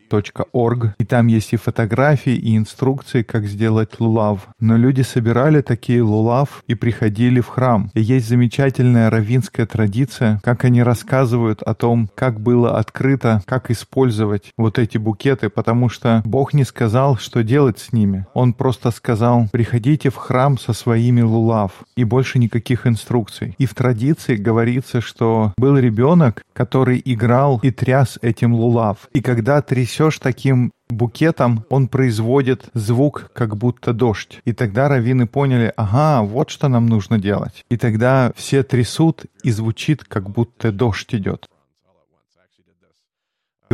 org, 0.53 0.93
и 0.99 1.05
там 1.05 1.27
есть 1.27 1.53
и 1.53 1.57
фотографии, 1.57 2.35
и 2.35 2.57
инструкции, 2.57 3.23
как 3.23 3.45
сделать 3.45 3.99
лулав. 3.99 4.47
Но 4.59 4.77
люди 4.77 5.01
собирали 5.01 5.61
такие 5.61 6.01
лулав 6.01 6.63
и 6.67 6.75
приходили 6.75 7.39
в 7.39 7.47
храм. 7.47 7.89
И 7.93 8.01
есть 8.01 8.22
замечательная 8.27 9.09
равинская 9.09 9.65
традиция, 9.65 10.39
как 10.43 10.65
они 10.65 10.83
рассказывают 10.83 11.61
о 11.61 11.73
том, 11.73 12.09
как 12.15 12.39
было 12.39 12.77
открыто, 12.77 13.41
как 13.45 13.71
использовать 13.71 14.51
вот 14.57 14.77
эти 14.77 14.97
букеты, 14.97 15.49
потому 15.49 15.89
что 15.89 16.21
Бог 16.25 16.53
не 16.53 16.63
сказал, 16.63 17.17
что 17.17 17.43
делать 17.43 17.79
с 17.79 17.93
ними. 17.93 18.25
Он 18.33 18.53
просто 18.53 18.91
сказал, 18.91 19.47
приходите 19.51 20.09
в 20.09 20.15
храм 20.15 20.57
со 20.57 20.73
своими 20.73 21.21
лулав, 21.21 21.71
и 21.95 22.03
больше 22.03 22.39
никаких 22.39 22.85
инструкций. 22.85 23.55
И 23.57 23.65
в 23.65 23.73
традиции 23.73 24.35
говорится, 24.35 25.01
что 25.01 25.53
был 25.57 25.77
ребенок, 25.77 26.43
который 26.53 27.01
играл 27.03 27.59
и 27.63 27.71
тряс 27.71 28.19
этим 28.21 28.53
лулав. 28.53 29.07
И 29.13 29.21
когда 29.21 29.61
трясет 29.61 30.03
несешь 30.03 30.19
таким 30.19 30.71
букетом 30.89 31.65
он 31.69 31.87
производит 31.87 32.69
звук, 32.73 33.31
как 33.33 33.57
будто 33.57 33.93
дождь. 33.93 34.41
И 34.45 34.53
тогда 34.53 34.89
раввины 34.89 35.27
поняли, 35.27 35.73
ага, 35.75 36.23
вот 36.23 36.49
что 36.49 36.67
нам 36.67 36.85
нужно 36.85 37.19
делать. 37.19 37.65
И 37.69 37.77
тогда 37.77 38.31
все 38.35 38.63
трясут, 38.63 39.25
и 39.43 39.51
звучит, 39.51 40.03
как 40.03 40.29
будто 40.29 40.71
дождь 40.71 41.13
идет. 41.15 41.47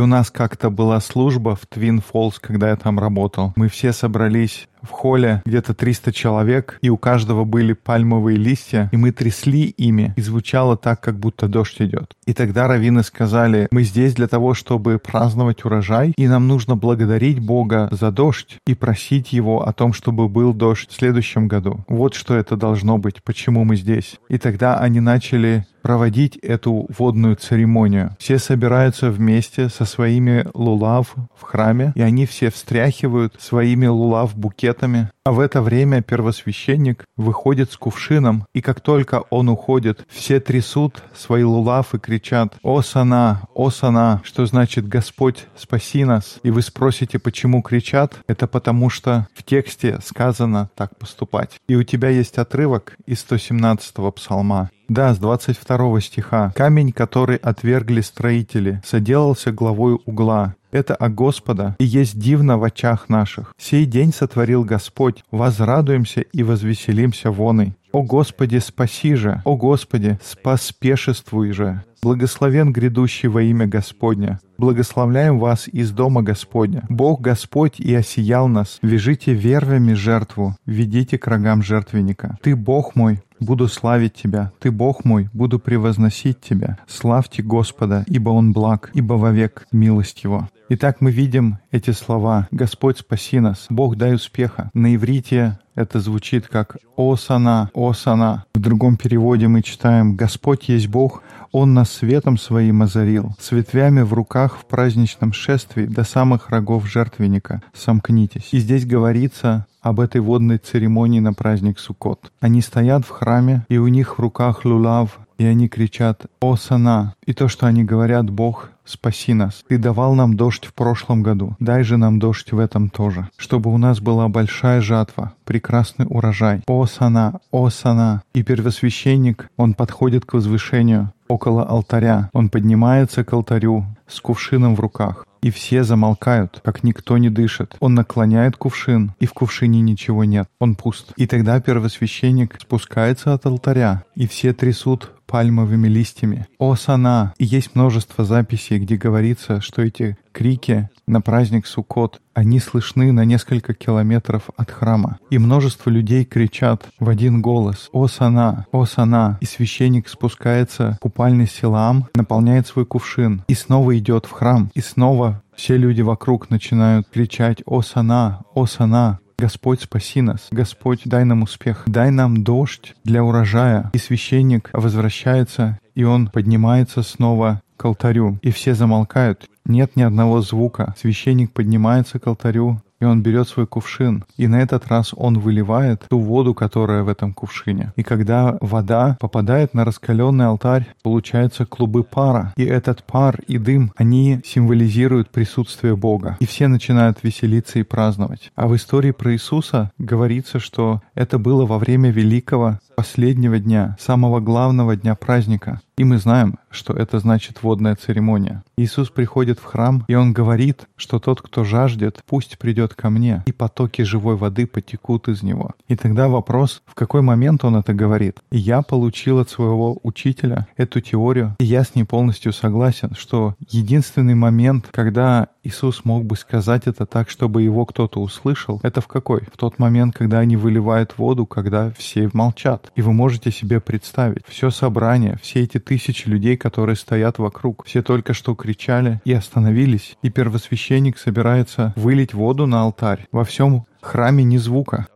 у 0.00 0.06
нас 0.06 0.30
как-то 0.30 0.70
была 0.70 0.98
служба 1.00 1.54
в 1.54 1.66
Твин 1.66 2.00
Фолс, 2.00 2.38
когда 2.38 2.70
я 2.70 2.76
там 2.76 2.98
работал. 2.98 3.52
Мы 3.56 3.68
все 3.68 3.92
собрались 3.92 4.66
в 4.82 4.90
холле 4.90 5.42
где-то 5.44 5.74
300 5.74 6.12
человек, 6.12 6.78
и 6.82 6.90
у 6.90 6.96
каждого 6.96 7.44
были 7.44 7.72
пальмовые 7.72 8.36
листья, 8.36 8.88
и 8.92 8.96
мы 8.96 9.12
трясли 9.12 9.62
ими, 9.62 10.14
и 10.16 10.20
звучало 10.20 10.76
так, 10.76 11.00
как 11.00 11.18
будто 11.18 11.48
дождь 11.48 11.80
идет. 11.80 12.14
И 12.26 12.32
тогда 12.32 12.68
раввины 12.68 13.02
сказали, 13.02 13.68
мы 13.70 13.82
здесь 13.82 14.14
для 14.14 14.28
того, 14.28 14.54
чтобы 14.54 14.98
праздновать 14.98 15.64
урожай, 15.64 16.12
и 16.16 16.28
нам 16.28 16.48
нужно 16.48 16.76
благодарить 16.76 17.40
Бога 17.40 17.88
за 17.90 18.10
дождь 18.10 18.58
и 18.66 18.74
просить 18.74 19.32
Его 19.32 19.66
о 19.66 19.72
том, 19.72 19.92
чтобы 19.92 20.28
был 20.28 20.52
дождь 20.52 20.90
в 20.90 20.94
следующем 20.94 21.48
году. 21.48 21.84
Вот 21.88 22.14
что 22.14 22.34
это 22.34 22.56
должно 22.56 22.98
быть, 22.98 23.22
почему 23.22 23.64
мы 23.64 23.76
здесь. 23.76 24.18
И 24.28 24.38
тогда 24.38 24.78
они 24.78 25.00
начали 25.00 25.66
проводить 25.82 26.36
эту 26.36 26.86
водную 26.96 27.36
церемонию. 27.36 28.14
Все 28.18 28.38
собираются 28.38 29.10
вместе 29.10 29.68
со 29.68 29.84
своими 29.84 30.46
лулав 30.54 31.14
в 31.34 31.42
храме, 31.42 31.92
и 31.94 32.02
они 32.02 32.26
все 32.26 32.50
встряхивают 32.50 33.36
своими 33.38 33.86
лулав 33.86 34.36
букетами 34.36 34.69
букетами, 34.70 35.10
а 35.24 35.32
в 35.32 35.40
это 35.40 35.62
время 35.62 36.02
первосвященник 36.02 37.04
выходит 37.16 37.72
с 37.72 37.76
кувшином, 37.76 38.46
и 38.54 38.60
как 38.60 38.80
только 38.80 39.22
он 39.30 39.48
уходит, 39.48 40.06
все 40.08 40.40
трясут 40.40 41.02
свои 41.14 41.42
лулав 41.42 41.94
и 41.94 41.98
кричат 41.98 42.54
«О 42.62 42.82
сана! 42.82 43.42
О 43.54 43.70
сана!», 43.70 44.20
что 44.24 44.46
значит 44.46 44.88
«Господь, 44.88 45.46
спаси 45.56 46.04
нас!». 46.04 46.38
И 46.42 46.50
вы 46.50 46.62
спросите, 46.62 47.18
почему 47.18 47.62
кричат? 47.62 48.14
Это 48.26 48.46
потому, 48.46 48.90
что 48.90 49.26
в 49.34 49.42
тексте 49.42 49.98
сказано 50.04 50.70
так 50.74 50.96
поступать. 50.98 51.60
И 51.68 51.76
у 51.76 51.82
тебя 51.82 52.08
есть 52.08 52.38
отрывок 52.38 52.96
из 53.06 53.24
117-го 53.28 54.10
псалма. 54.12 54.70
Да, 54.88 55.14
с 55.14 55.18
22 55.18 56.00
стиха. 56.00 56.52
«Камень, 56.56 56.90
который 56.90 57.36
отвергли 57.36 58.00
строители, 58.00 58.82
соделался 58.84 59.52
главой 59.52 60.00
угла, 60.04 60.56
это 60.70 60.94
о 60.94 61.08
Господа, 61.08 61.76
и 61.78 61.84
есть 61.84 62.18
дивно 62.18 62.58
в 62.58 62.64
очах 62.64 63.08
наших. 63.08 63.54
Сей 63.58 63.86
день 63.86 64.12
сотворил 64.12 64.64
Господь, 64.64 65.24
возрадуемся 65.30 66.20
и 66.20 66.42
возвеселимся 66.42 67.30
воной. 67.30 67.74
О 67.92 68.02
Господи, 68.02 68.58
спаси 68.58 69.14
же! 69.14 69.42
О 69.44 69.56
Господи, 69.56 70.18
спаспешествуй 70.22 71.52
же! 71.52 71.82
Благословен 72.02 72.72
грядущий 72.72 73.28
во 73.28 73.42
имя 73.42 73.66
Господня. 73.66 74.40
Благословляем 74.56 75.38
вас 75.38 75.68
из 75.68 75.90
дома 75.90 76.22
Господня. 76.22 76.84
Бог 76.88 77.20
Господь 77.20 77.78
и 77.78 77.94
осиял 77.94 78.48
нас. 78.48 78.78
Вяжите 78.80 79.34
вервями 79.34 79.92
жертву, 79.92 80.56
ведите 80.64 81.18
к 81.18 81.26
рогам 81.26 81.62
жертвенника. 81.62 82.38
Ты 82.42 82.56
Бог 82.56 82.94
мой, 82.94 83.22
буду 83.40 83.68
славить 83.68 84.14
Тебя. 84.14 84.52
Ты 84.60 84.70
Бог 84.70 85.04
мой, 85.04 85.28
буду 85.32 85.58
превозносить 85.58 86.40
Тебя. 86.40 86.78
Славьте 86.86 87.42
Господа, 87.42 88.04
ибо 88.06 88.30
Он 88.30 88.52
благ, 88.52 88.90
ибо 88.94 89.14
вовек 89.14 89.66
милость 89.72 90.22
Его. 90.22 90.48
Итак, 90.72 90.98
мы 91.00 91.10
видим 91.10 91.58
эти 91.72 91.90
слова 91.90 92.46
«Господь, 92.52 92.98
спаси 92.98 93.40
нас», 93.40 93.66
«Бог, 93.70 93.96
дай 93.96 94.14
успеха». 94.14 94.70
На 94.72 94.94
иврите 94.94 95.58
это 95.74 95.98
звучит 95.98 96.46
как 96.46 96.76
«О 96.94 97.16
сана, 97.16 97.70
о 97.74 97.92
сана». 97.92 98.44
В 98.54 98.60
другом 98.60 98.96
переводе 98.96 99.48
мы 99.48 99.62
читаем 99.62 100.14
«Господь 100.14 100.68
есть 100.68 100.86
Бог, 100.86 101.24
Он 101.50 101.74
нас 101.74 101.90
светом 101.90 102.38
своим 102.38 102.82
озарил, 102.82 103.34
с 103.40 103.50
ветвями 103.50 104.02
в 104.02 104.12
руках 104.12 104.58
в 104.58 104.66
праздничном 104.66 105.32
шествии 105.32 105.86
до 105.86 106.04
самых 106.04 106.50
рогов 106.50 106.88
жертвенника. 106.88 107.62
Сомкнитесь». 107.74 108.50
И 108.52 108.60
здесь 108.60 108.86
говорится 108.86 109.66
об 109.80 110.00
этой 110.00 110.20
водной 110.20 110.58
церемонии 110.58 111.20
на 111.20 111.32
праздник 111.32 111.78
Суккот. 111.78 112.32
Они 112.40 112.60
стоят 112.60 113.04
в 113.04 113.10
храме, 113.10 113.64
и 113.68 113.78
у 113.78 113.88
них 113.88 114.18
в 114.18 114.20
руках 114.20 114.64
лулав, 114.64 115.18
и 115.40 115.44
они 115.46 115.70
кричат 115.70 116.26
«О 116.42 116.54
сана!» 116.54 117.14
И 117.24 117.32
то, 117.32 117.48
что 117.48 117.66
они 117.66 117.82
говорят 117.82 118.28
«Бог, 118.28 118.68
спаси 118.84 119.32
нас! 119.32 119.64
Ты 119.66 119.78
давал 119.78 120.14
нам 120.14 120.36
дождь 120.36 120.66
в 120.66 120.74
прошлом 120.74 121.22
году, 121.22 121.56
дай 121.58 121.82
же 121.82 121.96
нам 121.96 122.18
дождь 122.18 122.52
в 122.52 122.58
этом 122.58 122.90
тоже, 122.90 123.30
чтобы 123.38 123.72
у 123.72 123.78
нас 123.78 124.00
была 124.00 124.28
большая 124.28 124.82
жатва, 124.82 125.32
прекрасный 125.46 126.04
урожай. 126.10 126.60
О 126.66 126.84
сана! 126.84 127.40
О 127.50 127.70
сана!» 127.70 128.22
И 128.34 128.42
первосвященник, 128.42 129.48
он 129.56 129.72
подходит 129.72 130.26
к 130.26 130.34
возвышению 130.34 131.14
около 131.26 131.64
алтаря, 131.64 132.28
он 132.34 132.50
поднимается 132.50 133.24
к 133.24 133.32
алтарю 133.32 133.86
с 134.06 134.20
кувшином 134.20 134.76
в 134.76 134.80
руках. 134.80 135.24
И 135.42 135.50
все 135.50 135.84
замолкают, 135.84 136.60
как 136.62 136.84
никто 136.84 137.16
не 137.16 137.30
дышит. 137.30 137.76
Он 137.80 137.94
наклоняет 137.94 138.56
кувшин, 138.56 139.14
и 139.20 139.26
в 139.26 139.32
кувшине 139.32 139.80
ничего 139.80 140.24
нет. 140.24 140.48
Он 140.58 140.74
пуст. 140.74 141.12
И 141.16 141.26
тогда 141.26 141.58
первосвященник 141.60 142.58
спускается 142.60 143.32
от 143.32 143.46
алтаря, 143.46 144.04
и 144.14 144.26
все 144.26 144.52
трясут 144.52 145.12
пальмовыми 145.30 145.86
листьями. 145.86 146.46
О, 146.58 146.74
сана! 146.74 147.34
И 147.38 147.44
есть 147.44 147.76
множество 147.76 148.24
записей, 148.24 148.78
где 148.80 148.96
говорится, 148.96 149.60
что 149.60 149.80
эти 149.80 150.16
крики 150.32 150.90
на 151.06 151.20
праздник 151.20 151.66
Суккот, 151.66 152.20
они 152.34 152.58
слышны 152.58 153.12
на 153.12 153.24
несколько 153.24 153.72
километров 153.72 154.50
от 154.56 154.70
храма. 154.72 155.18
И 155.30 155.38
множество 155.38 155.88
людей 155.88 156.24
кричат 156.24 156.88
в 156.98 157.08
один 157.08 157.42
голос 157.42 157.88
«О, 157.92 158.08
сана! 158.08 158.66
О, 158.72 158.84
сана!» 158.86 159.38
И 159.40 159.46
священник 159.46 160.08
спускается 160.08 160.96
в 160.98 161.02
купальный 161.02 161.46
Силаам, 161.46 162.08
наполняет 162.14 162.66
свой 162.66 162.84
кувшин 162.84 163.44
и 163.46 163.54
снова 163.54 163.96
идет 163.96 164.26
в 164.26 164.32
храм. 164.32 164.70
И 164.74 164.80
снова 164.80 165.42
все 165.54 165.76
люди 165.76 166.02
вокруг 166.02 166.50
начинают 166.50 167.06
кричать 167.08 167.62
«О, 167.66 167.82
сана! 167.82 168.42
О, 168.54 168.66
сана!» 168.66 169.20
Господь, 169.40 169.80
спаси 169.80 170.20
нас. 170.20 170.48
Господь, 170.50 171.00
дай 171.06 171.24
нам 171.24 171.42
успех. 171.42 171.84
Дай 171.86 172.10
нам 172.10 172.44
дождь 172.44 172.94
для 173.04 173.24
урожая. 173.24 173.90
И 173.94 173.98
священник 173.98 174.68
возвращается, 174.74 175.78
и 175.94 176.04
он 176.04 176.26
поднимается 176.26 177.02
снова 177.02 177.62
к 177.78 177.84
алтарю. 177.86 178.38
И 178.42 178.50
все 178.50 178.74
замолкают. 178.74 179.48
Нет 179.64 179.96
ни 179.96 180.02
одного 180.02 180.42
звука. 180.42 180.94
Священник 180.98 181.52
поднимается 181.52 182.18
к 182.18 182.26
алтарю, 182.26 182.82
и 183.00 183.04
он 183.04 183.22
берет 183.22 183.48
свой 183.48 183.66
кувшин, 183.66 184.24
и 184.36 184.46
на 184.46 184.62
этот 184.62 184.86
раз 184.88 185.12
он 185.16 185.38
выливает 185.38 186.04
ту 186.08 186.18
воду, 186.18 186.54
которая 186.54 187.02
в 187.02 187.08
этом 187.08 187.32
кувшине. 187.32 187.92
И 187.96 188.02
когда 188.02 188.56
вода 188.60 189.16
попадает 189.20 189.74
на 189.74 189.84
раскаленный 189.84 190.46
алтарь, 190.46 190.86
получаются 191.02 191.66
клубы 191.66 192.04
пара. 192.04 192.52
И 192.56 192.64
этот 192.64 193.02
пар 193.04 193.40
и 193.46 193.58
дым, 193.58 193.92
они 193.96 194.40
символизируют 194.44 195.30
присутствие 195.30 195.96
Бога. 195.96 196.36
И 196.40 196.46
все 196.46 196.68
начинают 196.68 197.18
веселиться 197.22 197.78
и 197.78 197.82
праздновать. 197.82 198.52
А 198.54 198.68
в 198.68 198.76
истории 198.76 199.12
про 199.12 199.32
Иисуса 199.32 199.90
говорится, 199.98 200.58
что 200.58 201.00
это 201.14 201.38
было 201.38 201.66
во 201.66 201.78
время 201.78 202.10
великого 202.10 202.78
последнего 202.96 203.58
дня, 203.58 203.96
самого 203.98 204.40
главного 204.40 204.94
дня 204.94 205.14
праздника. 205.14 205.80
И 205.96 206.04
мы 206.04 206.18
знаем, 206.18 206.56
что 206.70 206.92
это 206.94 207.18
значит 207.18 207.62
водная 207.62 207.94
церемония. 207.94 208.62
Иисус 208.76 209.10
приходит 209.10 209.58
в 209.58 209.64
храм, 209.64 210.04
и 210.08 210.14
Он 210.14 210.32
говорит, 210.32 210.86
что 210.96 211.18
тот, 211.18 211.42
кто 211.42 211.64
жаждет, 211.64 212.20
пусть 212.26 212.58
придет 212.58 212.89
ко 212.94 213.10
мне, 213.10 213.42
и 213.46 213.52
потоки 213.52 214.02
живой 214.02 214.36
воды 214.36 214.66
потекут 214.66 215.28
из 215.28 215.42
него. 215.42 215.72
И 215.88 215.96
тогда 215.96 216.28
вопрос, 216.28 216.82
в 216.86 216.94
какой 216.94 217.22
момент 217.22 217.64
Он 217.64 217.76
это 217.76 217.94
говорит. 217.94 218.38
Я 218.50 218.82
получил 218.82 219.38
от 219.38 219.50
своего 219.50 219.98
учителя 220.02 220.66
эту 220.76 221.00
теорию, 221.00 221.56
и 221.58 221.64
я 221.64 221.84
с 221.84 221.94
ней 221.94 222.04
полностью 222.04 222.52
согласен, 222.52 223.14
что 223.16 223.54
единственный 223.68 224.34
момент, 224.34 224.88
когда 224.90 225.48
Иисус 225.62 226.04
мог 226.04 226.24
бы 226.24 226.36
сказать 226.36 226.86
это 226.86 227.04
так, 227.04 227.28
чтобы 227.28 227.62
его 227.62 227.84
кто-то 227.84 228.20
услышал, 228.20 228.80
это 228.82 229.00
в 229.00 229.08
какой? 229.08 229.42
В 229.52 229.58
тот 229.58 229.78
момент, 229.78 230.14
когда 230.14 230.38
они 230.38 230.56
выливают 230.56 231.18
воду, 231.18 231.44
когда 231.44 231.90
все 231.90 232.30
молчат. 232.32 232.90
И 232.96 233.02
вы 233.02 233.12
можете 233.12 233.50
себе 233.50 233.80
представить, 233.80 234.44
все 234.46 234.70
собрание, 234.70 235.38
все 235.42 235.60
эти 235.62 235.78
тысячи 235.78 236.28
людей, 236.28 236.56
которые 236.56 236.96
стоят 236.96 237.38
вокруг, 237.38 237.84
все 237.84 238.02
только 238.02 238.32
что 238.32 238.54
кричали 238.54 239.20
и 239.24 239.32
остановились, 239.32 240.16
и 240.22 240.30
первосвященник 240.30 241.18
собирается 241.18 241.92
вылить 241.96 242.32
воду 242.32 242.66
на 242.66 242.82
алтарь. 242.82 243.26
Во 243.30 243.44
всем 243.44 243.84
храме 244.00 244.44
ни 244.44 244.56
звука. 244.56 245.08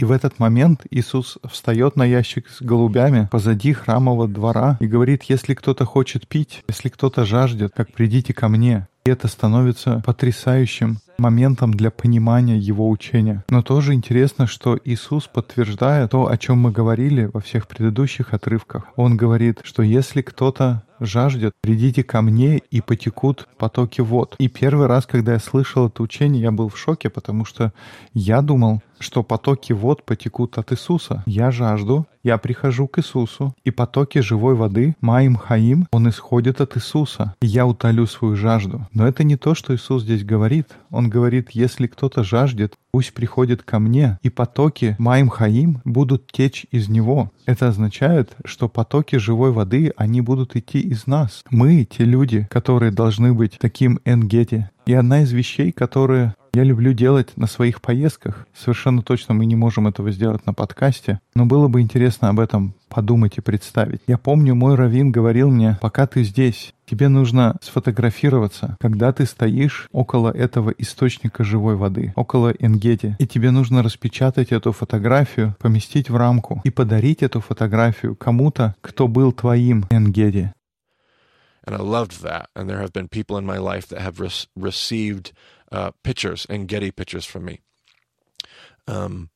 И 0.00 0.04
в 0.06 0.12
этот 0.12 0.38
момент 0.38 0.86
Иисус 0.90 1.36
встает 1.44 1.94
на 1.94 2.04
ящик 2.06 2.48
с 2.48 2.62
голубями 2.62 3.28
позади 3.30 3.74
храмового 3.74 4.26
двора 4.26 4.78
и 4.80 4.86
говорит, 4.86 5.24
если 5.24 5.52
кто-то 5.52 5.84
хочет 5.84 6.26
пить, 6.26 6.64
если 6.68 6.88
кто-то 6.88 7.26
жаждет, 7.26 7.74
как 7.76 7.92
придите 7.92 8.32
ко 8.32 8.48
мне. 8.48 8.88
И 9.04 9.10
это 9.10 9.28
становится 9.28 10.02
потрясающим 10.04 10.98
моментом 11.18 11.72
для 11.72 11.90
понимания 11.90 12.58
его 12.58 12.88
учения. 12.88 13.44
Но 13.48 13.62
тоже 13.62 13.94
интересно, 13.94 14.46
что 14.46 14.78
Иисус 14.84 15.26
подтверждает 15.26 16.10
то, 16.10 16.28
о 16.28 16.36
чем 16.36 16.58
мы 16.58 16.70
говорили 16.70 17.30
во 17.32 17.40
всех 17.40 17.66
предыдущих 17.66 18.34
отрывках. 18.34 18.84
Он 18.96 19.16
говорит, 19.16 19.60
что 19.62 19.82
если 19.82 20.22
кто-то 20.22 20.82
жаждет, 21.00 21.52
придите 21.60 22.04
ко 22.04 22.22
мне 22.22 22.58
и 22.58 22.80
потекут 22.80 23.48
потоки 23.56 24.00
вод. 24.00 24.36
И 24.38 24.48
первый 24.48 24.86
раз, 24.86 25.06
когда 25.06 25.32
я 25.32 25.38
слышал 25.38 25.88
это 25.88 26.02
учение, 26.02 26.42
я 26.42 26.52
был 26.52 26.68
в 26.68 26.78
шоке, 26.78 27.10
потому 27.10 27.44
что 27.44 27.72
я 28.12 28.42
думал, 28.42 28.82
что 29.00 29.22
потоки 29.22 29.72
вод 29.72 30.04
потекут 30.04 30.58
от 30.58 30.72
Иисуса. 30.72 31.24
Я 31.26 31.50
жажду, 31.50 32.06
я 32.22 32.36
прихожу 32.38 32.86
к 32.86 32.98
Иисусу, 32.98 33.54
и 33.64 33.70
потоки 33.70 34.18
живой 34.18 34.54
воды, 34.54 34.94
Маим 35.00 35.36
Хаим, 35.36 35.88
он 35.90 36.08
исходит 36.08 36.60
от 36.60 36.76
Иисуса, 36.76 37.34
я 37.40 37.66
утолю 37.66 38.06
свою 38.06 38.36
жажду. 38.36 38.86
Но 38.92 39.08
это 39.08 39.24
не 39.24 39.36
то, 39.36 39.54
что 39.54 39.74
Иисус 39.74 40.02
здесь 40.02 40.22
говорит. 40.22 40.68
Он 40.90 41.08
говорит, 41.08 41.50
если 41.52 41.86
кто-то 41.86 42.22
жаждет, 42.22 42.74
пусть 42.90 43.14
приходит 43.14 43.62
ко 43.62 43.78
мне, 43.78 44.18
и 44.22 44.30
потоки 44.30 44.96
Маим 44.98 45.28
Хаим 45.28 45.80
будут 45.84 46.30
течь 46.30 46.66
из 46.70 46.88
него. 46.88 47.30
Это 47.46 47.68
означает, 47.68 48.36
что 48.44 48.68
потоки 48.68 49.16
живой 49.16 49.52
воды, 49.52 49.92
они 49.96 50.20
будут 50.20 50.56
идти 50.56 50.80
из 50.80 51.06
нас. 51.06 51.44
Мы, 51.50 51.84
те 51.84 52.04
люди, 52.04 52.46
которые 52.50 52.92
должны 52.92 53.32
быть 53.32 53.58
таким 53.58 54.00
энгете. 54.04 54.70
И 54.86 54.92
одна 54.92 55.22
из 55.22 55.32
вещей, 55.32 55.72
которые 55.72 56.34
я 56.52 56.64
люблю 56.64 56.92
делать 56.92 57.36
на 57.36 57.46
своих 57.46 57.80
поездках. 57.80 58.46
Совершенно 58.56 59.02
точно 59.02 59.34
мы 59.34 59.46
не 59.46 59.56
можем 59.56 59.86
этого 59.86 60.10
сделать 60.10 60.46
на 60.46 60.54
подкасте, 60.54 61.20
но 61.34 61.46
было 61.46 61.68
бы 61.68 61.80
интересно 61.80 62.28
об 62.28 62.40
этом 62.40 62.74
подумать 62.88 63.38
и 63.38 63.40
представить. 63.40 64.00
Я 64.06 64.18
помню, 64.18 64.54
мой 64.54 64.74
раввин 64.74 65.12
говорил 65.12 65.50
мне, 65.50 65.78
пока 65.80 66.06
ты 66.06 66.24
здесь, 66.24 66.74
тебе 66.86 67.08
нужно 67.08 67.56
сфотографироваться, 67.62 68.76
когда 68.80 69.12
ты 69.12 69.26
стоишь 69.26 69.88
около 69.92 70.30
этого 70.30 70.70
источника 70.70 71.44
живой 71.44 71.76
воды, 71.76 72.12
около 72.16 72.48
Энгети, 72.58 73.16
и 73.18 73.26
тебе 73.26 73.52
нужно 73.52 73.82
распечатать 73.82 74.50
эту 74.50 74.72
фотографию, 74.72 75.54
поместить 75.60 76.10
в 76.10 76.16
рамку 76.16 76.60
и 76.64 76.70
подарить 76.70 77.22
эту 77.22 77.40
фотографию 77.40 78.16
кому-то, 78.16 78.74
кто 78.80 79.06
был 79.06 79.32
твоим 79.32 79.86
Энгети. 79.90 80.52
And 81.66 81.76
I 81.76 81.82
loved 81.82 82.22
that. 82.22 82.48
And 82.56 82.68
there 82.68 82.80
have 82.80 82.92
been 82.92 83.08
people 83.08 83.36
in 83.36 83.44
my 83.44 83.58
life 83.58 83.88
that 83.88 84.00
have 84.00 84.18
re- 84.18 84.46
received 84.56 85.32
uh, 85.72 85.92
pictures 86.02 86.46
and 86.48 86.68
Getty 86.68 86.90
pictures 86.90 87.24
from 87.24 87.44
me. 87.44 87.60
Um, 88.86 89.30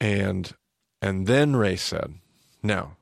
and 0.00 0.52
and 1.00 1.26
then 1.26 1.56
Ray 1.56 1.76
said, 1.76 2.14
"Now, 2.62 2.97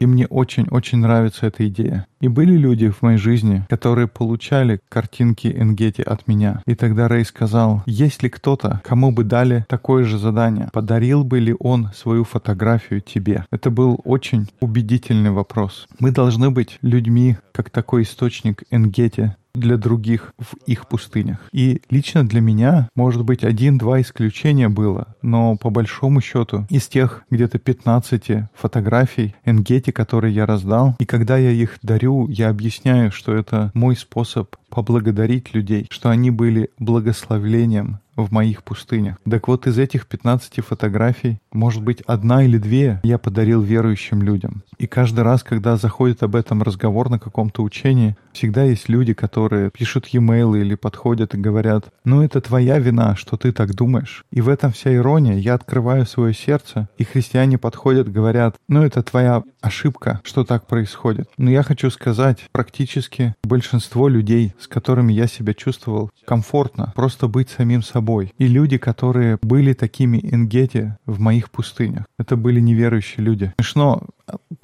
И 0.00 0.06
мне 0.06 0.26
очень-очень 0.26 0.98
нравится 0.98 1.46
эта 1.46 1.66
идея. 1.66 2.06
И 2.20 2.28
были 2.28 2.56
люди 2.56 2.90
в 2.90 3.00
моей 3.00 3.16
жизни, 3.16 3.64
которые 3.70 4.06
получали 4.06 4.80
картинки 4.90 5.48
Энгети 5.48 6.02
от 6.02 6.28
меня. 6.28 6.62
И 6.66 6.74
тогда 6.74 7.08
Рэй 7.08 7.24
сказал, 7.24 7.82
есть 7.86 8.22
ли 8.22 8.28
кто-то, 8.28 8.82
кому 8.84 9.12
бы 9.12 9.24
дали 9.24 9.64
такое 9.68 10.04
же 10.04 10.18
задание? 10.18 10.68
Подарил 10.74 11.24
бы 11.24 11.38
ли 11.40 11.56
он 11.58 11.90
свою 11.94 12.24
фотографию 12.24 13.00
тебе? 13.00 13.46
Это 13.50 13.70
был 13.70 13.98
очень 14.04 14.50
убедительный 14.60 15.30
вопрос. 15.30 15.86
Мы 16.00 16.10
должны 16.10 16.50
быть 16.50 16.78
людьми, 16.82 17.38
как 17.52 17.70
такой 17.70 18.02
источник 18.02 18.64
Энгети, 18.70 19.36
для 19.54 19.76
других 19.76 20.32
в 20.38 20.56
их 20.66 20.88
пустынях. 20.88 21.38
И 21.52 21.82
лично 21.90 22.26
для 22.26 22.40
меня, 22.40 22.88
может 22.94 23.24
быть, 23.24 23.44
один-два 23.44 24.00
исключения 24.00 24.68
было, 24.68 25.14
но 25.22 25.56
по 25.56 25.70
большому 25.70 26.20
счету 26.20 26.66
из 26.70 26.88
тех 26.88 27.22
где-то 27.30 27.58
15 27.58 28.48
фотографий 28.54 29.34
Энгети, 29.44 29.90
которые 29.90 30.34
я 30.34 30.46
раздал, 30.46 30.96
и 30.98 31.04
когда 31.04 31.36
я 31.36 31.50
их 31.50 31.78
дарю, 31.82 32.28
я 32.28 32.48
объясняю, 32.48 33.10
что 33.12 33.34
это 33.34 33.70
мой 33.74 33.96
способ 33.96 34.56
поблагодарить 34.68 35.54
людей, 35.54 35.86
что 35.90 36.10
они 36.10 36.30
были 36.30 36.70
благословлением 36.78 38.00
в 38.24 38.32
моих 38.32 38.62
пустынях. 38.62 39.16
Так 39.28 39.48
вот, 39.48 39.66
из 39.66 39.78
этих 39.78 40.06
15 40.06 40.64
фотографий, 40.64 41.38
может 41.52 41.82
быть, 41.82 42.02
одна 42.02 42.44
или 42.44 42.58
две 42.58 43.00
я 43.02 43.18
подарил 43.18 43.62
верующим 43.62 44.22
людям. 44.22 44.62
И 44.78 44.86
каждый 44.86 45.24
раз, 45.24 45.42
когда 45.42 45.76
заходит 45.76 46.22
об 46.22 46.36
этом 46.36 46.62
разговор 46.62 47.10
на 47.10 47.18
каком-то 47.18 47.62
учении, 47.62 48.16
всегда 48.32 48.64
есть 48.64 48.88
люди, 48.88 49.12
которые 49.12 49.70
пишут 49.70 50.06
e-mail 50.08 50.58
или 50.58 50.74
подходят 50.74 51.34
и 51.34 51.38
говорят, 51.38 51.86
ну 52.04 52.22
это 52.22 52.40
твоя 52.40 52.78
вина, 52.78 53.16
что 53.16 53.36
ты 53.36 53.52
так 53.52 53.74
думаешь. 53.74 54.24
И 54.30 54.40
в 54.40 54.48
этом 54.48 54.72
вся 54.72 54.94
ирония. 54.94 55.36
Я 55.36 55.54
открываю 55.54 56.06
свое 56.06 56.32
сердце, 56.32 56.88
и 56.96 57.04
христиане 57.04 57.58
подходят, 57.58 58.10
говорят, 58.10 58.56
ну 58.68 58.82
это 58.82 59.02
твоя 59.02 59.42
ошибка, 59.60 60.20
что 60.24 60.44
так 60.44 60.66
происходит. 60.66 61.28
Но 61.36 61.50
я 61.50 61.62
хочу 61.62 61.90
сказать, 61.90 62.48
практически 62.52 63.34
большинство 63.44 64.08
людей, 64.08 64.54
с 64.58 64.66
которыми 64.66 65.12
я 65.12 65.26
себя 65.26 65.54
чувствовал 65.54 66.10
комфортно, 66.24 66.92
просто 66.96 67.28
быть 67.28 67.50
самим 67.50 67.82
собой. 67.82 68.09
И 68.18 68.46
люди, 68.46 68.78
которые 68.78 69.38
были 69.42 69.72
такими 69.72 70.18
ингети 70.22 70.96
в 71.06 71.20
моих 71.20 71.50
пустынях, 71.50 72.04
это 72.18 72.36
были 72.36 72.60
неверующие 72.60 73.24
люди. 73.24 73.52
Смешно, 73.58 74.02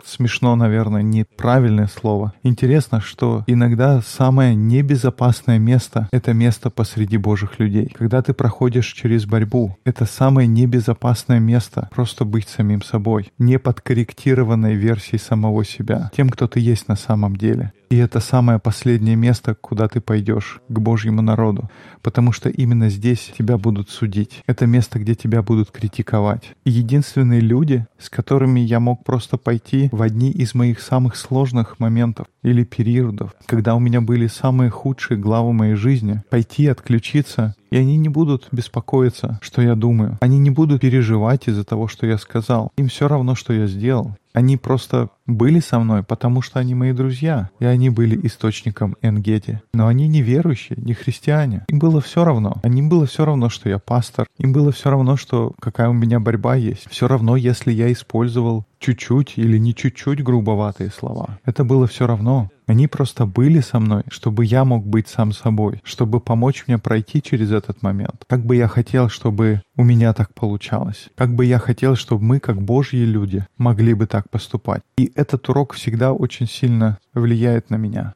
смешно, 0.04 0.56
наверное, 0.56 1.02
неправильное 1.02 1.86
слово. 1.86 2.32
Интересно, 2.42 3.00
что 3.00 3.44
иногда 3.46 4.00
самое 4.02 4.54
небезопасное 4.54 5.58
место— 5.58 6.08
это 6.12 6.32
место 6.32 6.70
посреди 6.70 7.16
Божьих 7.16 7.58
людей. 7.58 7.92
Когда 7.96 8.22
ты 8.22 8.32
проходишь 8.32 8.92
через 8.92 9.26
борьбу, 9.26 9.76
это 9.84 10.04
самое 10.04 10.48
небезопасное 10.48 11.40
место— 11.40 11.88
просто 11.94 12.24
быть 12.24 12.48
самим 12.48 12.82
собой, 12.82 13.32
не 13.38 13.58
подкорректированной 13.58 14.74
версией 14.74 15.18
самого 15.18 15.64
себя, 15.64 16.10
тем, 16.14 16.28
кто 16.28 16.46
ты 16.46 16.60
есть 16.60 16.88
на 16.88 16.96
самом 16.96 17.36
деле. 17.36 17.72
И 17.88 17.96
это 17.96 18.18
самое 18.18 18.58
последнее 18.58 19.14
место, 19.14 19.54
куда 19.54 19.86
ты 19.86 20.00
пойдешь, 20.00 20.60
к 20.68 20.78
Божьему 20.78 21.22
народу, 21.22 21.70
потому 22.02 22.32
что 22.32 22.48
именно 22.48 22.88
здесь 22.88 23.32
тебя 23.38 23.58
будут 23.58 23.90
судить. 23.90 24.42
Это 24.46 24.66
место, 24.66 24.98
где 24.98 25.14
тебя 25.14 25.42
будут 25.42 25.70
критиковать. 25.70 26.54
И 26.64 26.70
единственные 26.70 27.40
люди, 27.40 27.86
с 27.98 28.10
которыми 28.10 28.58
я 28.60 28.80
мог 28.80 29.04
просто 29.04 29.36
пойти 29.36 29.55
в 29.92 30.02
одни 30.02 30.30
из 30.30 30.54
моих 30.54 30.80
самых 30.80 31.16
сложных 31.16 31.78
моментов 31.78 32.26
или 32.42 32.64
периодов, 32.64 33.34
когда 33.46 33.74
у 33.74 33.78
меня 33.78 34.00
были 34.00 34.26
самые 34.26 34.70
худшие 34.70 35.18
главы 35.18 35.52
моей 35.52 35.74
жизни, 35.74 36.22
пойти 36.30 36.66
отключиться 36.66 37.54
и 37.70 37.76
они 37.76 37.96
не 37.96 38.08
будут 38.08 38.48
беспокоиться, 38.52 39.38
что 39.42 39.62
я 39.62 39.74
думаю. 39.74 40.18
Они 40.20 40.38
не 40.38 40.50
будут 40.50 40.80
переживать 40.80 41.48
из-за 41.48 41.64
того, 41.64 41.88
что 41.88 42.06
я 42.06 42.18
сказал. 42.18 42.72
Им 42.76 42.88
все 42.88 43.08
равно, 43.08 43.34
что 43.34 43.52
я 43.52 43.66
сделал. 43.66 44.16
Они 44.36 44.58
просто 44.58 45.08
были 45.26 45.60
со 45.60 45.78
мной, 45.78 46.02
потому 46.02 46.42
что 46.42 46.58
они 46.58 46.74
мои 46.74 46.92
друзья, 46.92 47.48
и 47.58 47.64
они 47.64 47.88
были 47.88 48.26
источником 48.26 48.94
Энгети. 49.00 49.62
Но 49.72 49.86
они 49.86 50.08
не 50.08 50.20
верующие, 50.20 50.76
не 50.76 50.92
христиане. 50.92 51.64
Им 51.68 51.78
было 51.78 52.02
все 52.02 52.22
равно. 52.22 52.60
Им 52.62 52.90
было 52.90 53.06
все 53.06 53.24
равно, 53.24 53.48
что 53.48 53.70
я 53.70 53.78
пастор. 53.78 54.26
Им 54.36 54.52
было 54.52 54.72
все 54.72 54.90
равно, 54.90 55.16
что 55.16 55.54
какая 55.58 55.88
у 55.88 55.94
меня 55.94 56.20
борьба 56.20 56.54
есть. 56.54 56.86
Все 56.90 57.08
равно, 57.08 57.36
если 57.36 57.72
я 57.72 57.90
использовал 57.90 58.66
чуть-чуть 58.78 59.34
или 59.36 59.56
не 59.56 59.74
чуть-чуть 59.74 60.22
грубоватые 60.22 60.90
слова. 60.90 61.38
Это 61.46 61.64
было 61.64 61.86
все 61.86 62.06
равно. 62.06 62.50
Они 62.66 62.88
просто 62.88 63.26
были 63.26 63.60
со 63.60 63.78
мной, 63.78 64.02
чтобы 64.08 64.44
я 64.44 64.64
мог 64.64 64.84
быть 64.84 65.06
сам 65.06 65.32
собой, 65.32 65.80
чтобы 65.84 66.20
помочь 66.20 66.64
мне 66.66 66.78
пройти 66.78 67.22
через 67.22 67.52
этот 67.52 67.82
момент. 67.82 68.24
Как 68.26 68.44
бы 68.44 68.56
я 68.56 68.66
хотел, 68.66 69.08
чтобы 69.08 69.62
у 69.76 69.84
меня 69.84 70.12
так 70.12 70.34
получалось. 70.34 71.08
Как 71.14 71.32
бы 71.32 71.44
я 71.44 71.60
хотел, 71.60 71.94
чтобы 71.94 72.24
мы, 72.24 72.40
как 72.40 72.60
Божьи 72.60 73.04
люди, 73.04 73.46
могли 73.56 73.94
бы 73.94 74.08
так 74.08 74.28
поступать. 74.30 74.82
И 74.98 75.12
этот 75.14 75.48
урок 75.48 75.74
всегда 75.74 76.12
очень 76.12 76.48
сильно 76.48 76.98
влияет 77.14 77.70
на 77.70 77.76
меня. 77.76 78.14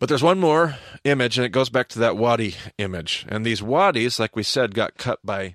But 0.00 0.08
there's 0.08 0.22
one 0.22 0.40
more 0.40 0.74
image, 1.04 1.38
and 1.38 1.46
it 1.46 1.52
goes 1.52 1.70
back 1.70 1.88
to 1.90 1.98
that 2.00 2.16
wadi 2.16 2.56
image. 2.78 3.24
And 3.28 3.44
these 3.44 3.62
wadis, 3.62 4.18
like 4.18 4.34
we 4.36 4.42
said, 4.42 4.74
got 4.74 4.96
cut 4.96 5.20
by 5.24 5.54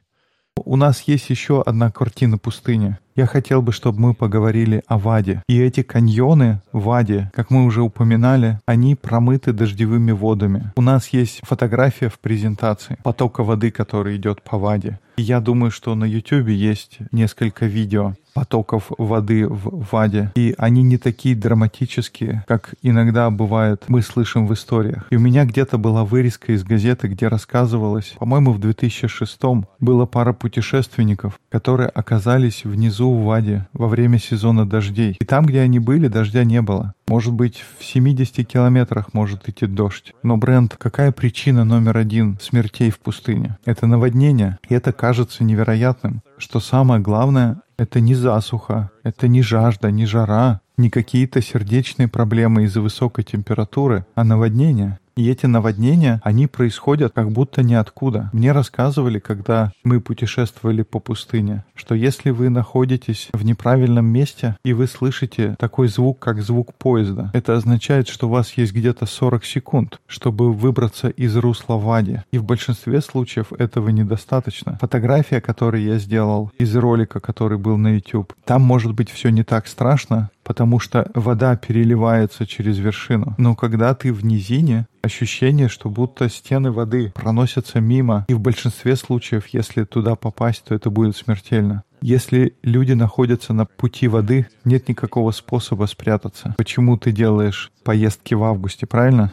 у 0.66 0.76
нас 0.76 1.02
есть 1.02 1.30
еще 1.30 1.62
одна 1.62 1.92
картина 1.92 2.38
пустыни. 2.38 2.98
Я 3.16 3.26
хотел 3.26 3.62
бы, 3.62 3.74
чтобы 3.74 4.00
мы 4.00 4.14
поговорили 4.14 4.82
о 4.88 4.98
Ваде. 4.98 5.44
И 5.50 5.60
эти 5.60 5.84
каньоны 5.84 6.62
Ваде, 6.72 7.30
как 7.34 7.50
мы 7.50 7.66
уже 7.66 7.82
упоминали, 7.82 8.60
они 8.66 8.96
промыты 8.96 9.52
дождевыми 9.52 10.12
водами. 10.12 10.72
У 10.78 10.82
нас 10.82 11.10
есть 11.10 11.42
фотография 11.44 12.08
в 12.10 12.18
презентации 12.20 12.98
потока 13.04 13.44
воды, 13.44 13.72
который 13.72 14.16
идет 14.16 14.42
по 14.42 14.58
Ваде. 14.58 15.00
И 15.18 15.22
я 15.22 15.42
думаю, 15.42 15.70
что 15.70 15.96
на 15.96 16.06
YouTube 16.06 16.48
есть 16.48 17.00
несколько 17.12 17.66
видео 17.66 18.16
потоков 18.40 18.92
воды 18.98 19.46
в 19.46 19.86
Ваде. 19.92 20.32
И 20.34 20.56
они 20.58 20.82
не 20.82 20.98
такие 20.98 21.36
драматические, 21.36 22.46
как 22.48 22.74
иногда 22.82 23.30
бывает 23.30 23.84
мы 23.90 24.02
слышим 24.02 24.48
в 24.48 24.54
историях. 24.54 25.08
И 25.10 25.18
у 25.18 25.20
меня 25.20 25.44
где-то 25.44 25.78
была 25.78 26.06
вырезка 26.06 26.54
из 26.54 26.64
газеты, 26.64 27.10
где 27.10 27.28
рассказывалось, 27.28 28.16
по-моему, 28.18 28.54
в 28.54 28.60
2006 28.60 29.42
было 29.82 30.06
пара 30.06 30.32
путешественников, 30.32 31.38
которые 31.50 31.90
оказались 31.90 32.64
внизу 32.64 33.12
в 33.14 33.26
Ваде 33.26 33.68
во 33.74 33.90
время 33.90 34.20
сезона 34.20 34.66
дождей. 34.66 35.18
И 35.20 35.26
там, 35.26 35.46
где 35.46 35.60
они 35.60 35.80
были, 35.80 36.08
дождя 36.08 36.46
не 36.46 36.62
было. 36.62 36.94
Может 37.10 37.34
быть, 37.34 37.62
в 37.78 37.84
70 37.84 38.48
километрах 38.48 39.14
может 39.14 39.50
идти 39.50 39.66
дождь. 39.66 40.14
Но, 40.24 40.38
Брент, 40.38 40.78
какая 40.78 41.12
причина 41.12 41.66
номер 41.66 41.98
один 41.98 42.38
смертей 42.40 42.90
в 42.90 43.00
пустыне? 43.00 43.58
Это 43.66 43.86
наводнение. 43.86 44.60
И 44.70 44.74
это 44.74 44.94
кажется 44.94 45.44
невероятным, 45.44 46.22
что 46.38 46.62
самое 46.62 47.02
главное— 47.02 47.58
это 47.80 48.00
не 48.00 48.16
засуха, 48.16 48.92
это 49.04 49.28
не 49.28 49.42
жажда, 49.42 49.92
не 49.92 50.06
жара, 50.06 50.62
не 50.78 50.90
какие-то 50.90 51.42
сердечные 51.42 52.08
проблемы 52.08 52.64
из-за 52.64 52.82
высокой 52.82 53.24
температуры, 53.24 54.06
а 54.16 54.24
наводнение. 54.24 55.00
И 55.20 55.30
эти 55.30 55.48
наводнения, 55.48 56.22
они 56.24 56.48
происходят 56.48 57.12
как 57.14 57.30
будто 57.32 57.62
ниоткуда. 57.62 58.30
Мне 58.32 58.54
рассказывали, 58.54 59.20
когда 59.20 59.74
мы 59.84 60.00
путешествовали 60.00 60.82
по 60.82 61.00
пустыне, 61.00 61.66
что 61.76 61.94
если 61.94 62.30
вы 62.30 62.48
находитесь 62.48 63.28
в 63.34 63.44
неправильном 63.44 64.06
месте 64.06 64.56
и 64.64 64.72
вы 64.72 64.88
слышите 64.88 65.58
такой 65.60 65.90
звук, 65.90 66.20
как 66.20 66.42
звук 66.42 66.74
поезда, 66.74 67.32
это 67.34 67.58
означает, 67.58 68.08
что 68.08 68.28
у 68.28 68.32
вас 68.32 68.54
есть 68.54 68.72
где-то 68.72 69.06
40 69.06 69.44
секунд, 69.44 70.00
чтобы 70.08 70.54
выбраться 70.54 71.10
из 71.10 71.36
русла 71.36 71.76
Вади. 71.76 72.22
И 72.32 72.38
в 72.38 72.46
большинстве 72.46 73.02
случаев 73.02 73.52
этого 73.52 73.90
недостаточно. 73.90 74.78
Фотография, 74.80 75.42
которую 75.42 75.84
я 75.84 75.98
сделал 75.98 76.50
из 76.58 76.74
ролика, 76.78 77.20
который 77.20 77.58
был 77.58 77.76
на 77.76 77.96
YouTube, 77.96 78.34
там 78.46 78.62
может 78.62 78.94
быть 78.94 79.12
все 79.12 79.32
не 79.32 79.44
так 79.44 79.68
страшно, 79.68 80.30
потому 80.50 80.80
что 80.80 81.12
вода 81.14 81.56
переливается 81.56 82.48
через 82.48 82.80
вершину. 82.80 83.36
Но 83.38 83.56
когда 83.56 83.94
ты 83.94 84.12
в 84.12 84.26
низине, 84.26 84.88
ощущение, 85.04 85.70
что 85.70 85.92
будто 85.92 86.28
стены 86.28 86.72
воды 86.72 87.12
проносятся 87.14 87.80
мимо, 87.80 88.26
и 88.28 88.34
в 88.34 88.40
большинстве 88.40 88.96
случаев, 88.96 89.46
если 89.50 89.84
туда 89.84 90.16
попасть, 90.16 90.64
то 90.64 90.74
это 90.74 90.90
будет 90.90 91.16
смертельно. 91.16 91.84
Если 92.02 92.58
люди 92.64 92.94
находятся 92.94 93.54
на 93.54 93.68
пути 93.68 94.08
воды, 94.08 94.48
нет 94.66 94.90
никакого 94.90 95.30
способа 95.30 95.86
спрятаться. 95.86 96.56
Почему 96.58 96.98
ты 96.98 97.12
делаешь 97.12 97.72
поездки 97.84 98.34
в 98.34 98.44
августе, 98.44 98.88
правильно? 98.88 99.32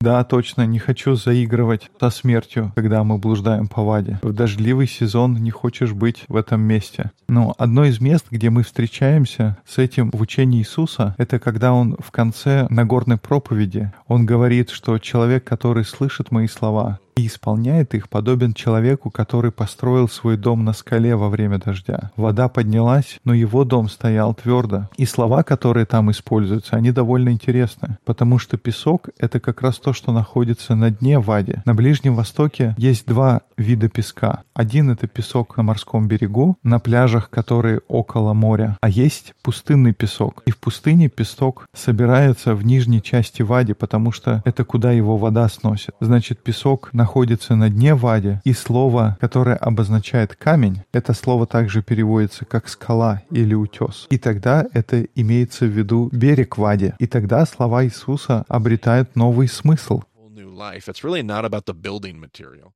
Да, 0.00 0.22
точно, 0.24 0.66
не 0.66 0.78
хочу 0.78 1.14
заигрывать 1.14 1.90
со 2.00 2.10
смертью, 2.10 2.72
когда 2.74 3.04
мы 3.04 3.18
блуждаем 3.18 3.68
по 3.68 3.82
воде. 3.82 4.18
В 4.22 4.32
дождливый 4.32 4.86
сезон 4.86 5.34
не 5.34 5.50
хочешь 5.50 5.92
быть 5.92 6.24
в 6.28 6.36
этом 6.36 6.60
месте. 6.60 7.10
Но 7.28 7.54
одно 7.58 7.84
из 7.84 8.00
мест, 8.00 8.26
где 8.30 8.50
мы 8.50 8.62
встречаемся 8.62 9.56
с 9.66 9.78
этим 9.78 10.10
в 10.10 10.20
учении 10.20 10.60
Иисуса, 10.60 11.14
это 11.18 11.38
когда 11.38 11.72
он 11.72 11.96
в 11.98 12.10
конце 12.10 12.66
Нагорной 12.70 13.16
проповеди, 13.16 13.92
он 14.06 14.26
говорит, 14.26 14.70
что 14.70 14.98
человек, 14.98 15.44
который 15.44 15.84
слышит 15.84 16.30
мои 16.30 16.46
слова 16.46 16.98
и 17.18 17.26
исполняет 17.26 17.94
их, 17.94 18.08
подобен 18.08 18.54
человеку, 18.54 19.10
который 19.10 19.50
построил 19.50 20.08
свой 20.08 20.36
дом 20.36 20.64
на 20.64 20.72
скале 20.72 21.16
во 21.16 21.28
время 21.28 21.58
дождя. 21.58 22.12
Вода 22.16 22.48
поднялась, 22.48 23.18
но 23.24 23.34
его 23.34 23.64
дом 23.64 23.88
стоял 23.88 24.34
твердо. 24.34 24.88
И 24.96 25.04
слова, 25.04 25.42
которые 25.42 25.84
там 25.84 26.12
используются, 26.12 26.76
они 26.76 26.92
довольно 26.92 27.30
интересны, 27.30 27.98
потому 28.04 28.38
что 28.38 28.56
песок— 28.56 29.08
это 29.18 29.40
как 29.40 29.62
раз 29.62 29.78
то, 29.78 29.92
что 29.92 30.12
находится 30.12 30.76
на 30.76 30.90
дне 30.90 31.18
Вади. 31.18 31.56
На 31.64 31.74
Ближнем 31.74 32.14
Востоке 32.14 32.76
есть 32.78 33.04
два 33.06 33.40
вида 33.56 33.88
песка. 33.88 34.44
Один— 34.54 34.90
это 34.92 35.08
песок 35.08 35.56
на 35.56 35.64
морском 35.64 36.06
берегу, 36.06 36.56
на 36.62 36.78
пляжах, 36.78 37.30
которые 37.30 37.80
около 37.88 38.32
моря, 38.32 38.78
а 38.80 38.88
есть 38.88 39.34
пустынный 39.42 39.92
песок. 39.92 40.42
И 40.46 40.52
в 40.52 40.58
пустыне 40.58 41.08
песок 41.08 41.66
собирается 41.74 42.54
в 42.54 42.64
нижней 42.64 43.02
части 43.02 43.42
Вади, 43.42 43.72
потому 43.72 44.12
что 44.12 44.40
это 44.44 44.64
куда 44.64 44.92
его 44.92 45.16
вода 45.16 45.48
сносит. 45.48 45.96
Значит, 46.00 46.44
песок 46.44 46.90
на 46.92 47.07
находится 47.08 47.56
на 47.56 47.70
дне 47.70 47.94
Вади, 47.94 48.38
и 48.44 48.52
слово, 48.52 49.16
которое 49.18 49.56
обозначает 49.56 50.36
камень, 50.36 50.82
это 50.92 51.14
слово 51.14 51.46
также 51.46 51.82
переводится 51.82 52.44
как 52.44 52.68
скала 52.68 53.22
или 53.30 53.54
утес. 53.54 54.06
И 54.10 54.18
тогда 54.18 54.66
это 54.74 55.06
имеется 55.14 55.64
в 55.64 55.70
виду 55.70 56.10
берег 56.12 56.58
Вади. 56.58 56.92
И 56.98 57.06
тогда 57.06 57.46
слова 57.46 57.82
Иисуса 57.82 58.44
обретают 58.46 59.16
новый 59.16 59.48
смысл. 59.48 60.02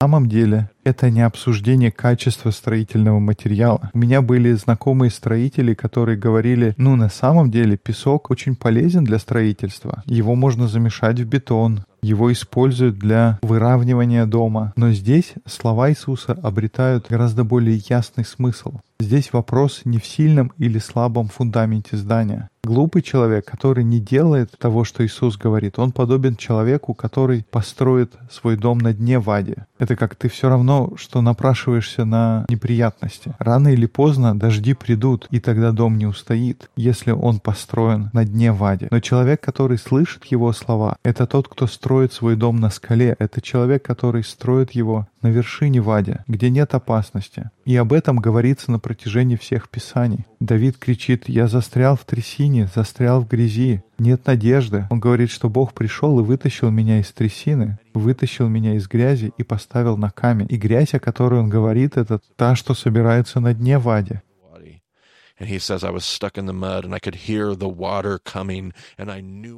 На 0.00 0.06
самом 0.06 0.28
деле, 0.28 0.70
это 0.84 1.10
не 1.10 1.20
обсуждение 1.20 1.90
качества 1.90 2.50
строительного 2.50 3.18
материала. 3.18 3.90
У 3.92 3.98
меня 3.98 4.22
были 4.22 4.52
знакомые 4.52 5.10
строители, 5.10 5.74
которые 5.74 6.16
говорили, 6.16 6.74
ну 6.78 6.96
на 6.96 7.10
самом 7.10 7.50
деле 7.50 7.76
песок 7.76 8.30
очень 8.30 8.56
полезен 8.56 9.04
для 9.04 9.18
строительства. 9.18 10.02
Его 10.06 10.34
можно 10.36 10.68
замешать 10.68 11.20
в 11.20 11.26
бетон, 11.26 11.84
его 12.02 12.32
используют 12.32 12.98
для 12.98 13.38
выравнивания 13.42 14.26
дома. 14.26 14.72
Но 14.76 14.90
здесь 14.90 15.34
слова 15.46 15.90
Иисуса 15.90 16.32
обретают 16.32 17.06
гораздо 17.08 17.44
более 17.44 17.76
ясный 17.88 18.24
смысл. 18.24 18.80
Здесь 19.02 19.32
вопрос 19.32 19.80
не 19.84 19.98
в 19.98 20.06
сильном 20.06 20.52
или 20.58 20.78
слабом 20.78 21.26
фундаменте 21.26 21.96
здания. 21.96 22.48
Глупый 22.64 23.02
человек, 23.02 23.44
который 23.44 23.82
не 23.82 23.98
делает 23.98 24.56
того, 24.56 24.84
что 24.84 25.04
Иисус 25.04 25.36
говорит, 25.36 25.80
он 25.80 25.90
подобен 25.90 26.36
человеку, 26.36 26.94
который 26.94 27.44
построит 27.50 28.12
свой 28.30 28.56
дом 28.56 28.78
на 28.78 28.92
дне 28.92 29.18
Ваде. 29.18 29.66
Это 29.80 29.96
как 29.96 30.14
ты 30.14 30.28
все 30.28 30.48
равно, 30.48 30.92
что 30.94 31.20
напрашиваешься 31.20 32.04
на 32.04 32.46
неприятности. 32.48 33.34
Рано 33.40 33.66
или 33.66 33.86
поздно 33.86 34.38
дожди 34.38 34.74
придут, 34.74 35.26
и 35.32 35.40
тогда 35.40 35.72
дом 35.72 35.98
не 35.98 36.06
устоит, 36.06 36.70
если 36.76 37.10
он 37.10 37.40
построен 37.40 38.10
на 38.12 38.24
дне 38.24 38.52
Ваде. 38.52 38.86
Но 38.92 39.00
человек, 39.00 39.40
который 39.40 39.76
слышит 39.76 40.26
его 40.26 40.52
слова, 40.52 40.98
это 41.02 41.26
тот, 41.26 41.48
кто 41.48 41.66
строит 41.66 42.12
свой 42.12 42.36
дом 42.36 42.60
на 42.60 42.70
скале. 42.70 43.16
Это 43.18 43.40
человек, 43.40 43.82
который 43.84 44.22
строит 44.22 44.70
его 44.70 45.08
на 45.20 45.28
вершине 45.28 45.80
Вади, 45.80 46.18
где 46.28 46.48
нет 46.48 46.74
опасности. 46.74 47.50
И 47.64 47.76
об 47.76 47.92
этом 47.92 48.16
говорится 48.16 48.70
на 48.70 48.78
протяжении 48.92 49.36
всех 49.36 49.70
писаний. 49.70 50.26
Давид 50.38 50.76
кричит 50.76 51.26
«Я 51.26 51.48
застрял 51.48 51.96
в 51.96 52.04
трясине, 52.04 52.68
застрял 52.74 53.22
в 53.22 53.28
грязи, 53.28 53.82
нет 53.98 54.26
надежды». 54.26 54.86
Он 54.90 55.00
говорит, 55.00 55.30
что 55.30 55.48
Бог 55.48 55.72
пришел 55.72 56.20
и 56.20 56.22
вытащил 56.22 56.70
меня 56.70 57.00
из 57.00 57.10
трясины, 57.10 57.78
вытащил 57.94 58.48
меня 58.48 58.74
из 58.74 58.86
грязи 58.86 59.32
и 59.38 59.42
поставил 59.44 59.96
на 59.96 60.10
камень. 60.10 60.46
И 60.50 60.56
грязь, 60.56 60.92
о 60.92 61.00
которой 61.00 61.40
он 61.40 61.48
говорит, 61.48 61.96
это 61.96 62.20
та, 62.36 62.54
что 62.54 62.74
собирается 62.74 63.40
на 63.40 63.54
дне 63.54 63.78
Вади. 63.78 64.20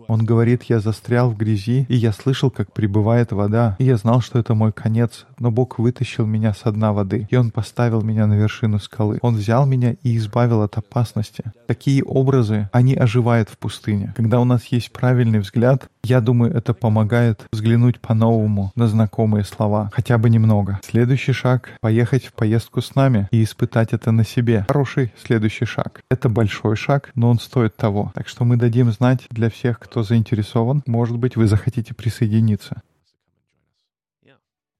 Он 0.09 0.25
говорит, 0.25 0.65
я 0.65 0.81
застрял 0.81 1.31
в 1.31 1.37
грязи, 1.37 1.87
и 1.89 1.97
я 1.97 2.13
слышал, 2.13 2.51
как 2.51 2.73
прибывает 2.73 3.33
вода, 3.33 3.77
и 3.79 3.85
я 3.85 3.97
знал, 3.97 4.21
что 4.21 4.39
это 4.39 4.55
мой 4.55 4.73
конец, 4.73 5.27
но 5.39 5.51
Бог 5.51 5.79
вытащил 5.79 6.27
меня 6.27 6.55
с 6.55 6.71
дна 6.71 6.93
воды, 6.93 7.27
и 7.31 7.37
Он 7.37 7.51
поставил 7.51 8.03
меня 8.03 8.27
на 8.27 8.35
вершину 8.35 8.79
скалы. 8.79 9.19
Он 9.23 9.37
взял 9.37 9.67
меня 9.67 9.97
и 10.03 10.17
избавил 10.17 10.63
от 10.63 10.77
опасности. 10.79 11.45
Такие 11.67 12.03
образы, 12.03 12.69
они 12.73 12.95
оживают 12.95 13.49
в 13.49 13.59
пустыне. 13.59 14.15
Когда 14.17 14.41
у 14.41 14.45
нас 14.45 14.65
есть 14.67 14.91
правильный 14.93 15.41
взгляд, 15.41 15.89
я 16.05 16.21
думаю, 16.21 16.53
это 16.55 16.75
помогает 16.75 17.43
взглянуть 17.53 18.01
по-новому 18.01 18.73
на 18.75 18.88
знакомые 18.88 19.45
слова, 19.45 19.90
хотя 19.93 20.19
бы 20.19 20.31
немного. 20.31 20.81
Следующий 20.85 21.33
шаг— 21.33 21.71
поехать 21.81 22.27
в 22.27 22.33
поездку 22.33 22.81
с 22.81 22.95
нами 22.95 23.29
и 23.31 23.43
испытать 23.43 23.93
это 23.93 24.12
на 24.12 24.25
себе. 24.25 24.64
Хороший 24.69 25.12
следующий 25.25 25.64
шаг. 25.64 26.03
Это 26.11 26.29
большой 26.29 26.77
шаг, 26.77 27.11
но 27.14 27.31
он 27.31 27.38
стоит 27.38 27.77
того. 27.77 28.12
Так 28.14 28.29
что 28.29 28.45
мы 28.45 28.57
дадим 28.57 28.90
знать 28.90 29.27
для 29.31 29.51
всех, 29.51 29.79
кто 29.79 30.03
заинтересован. 30.03 30.83
Может 30.87 31.17
быть, 31.17 31.37
вы 31.37 31.47
захотите 31.47 31.95
присоединиться. 31.95 32.83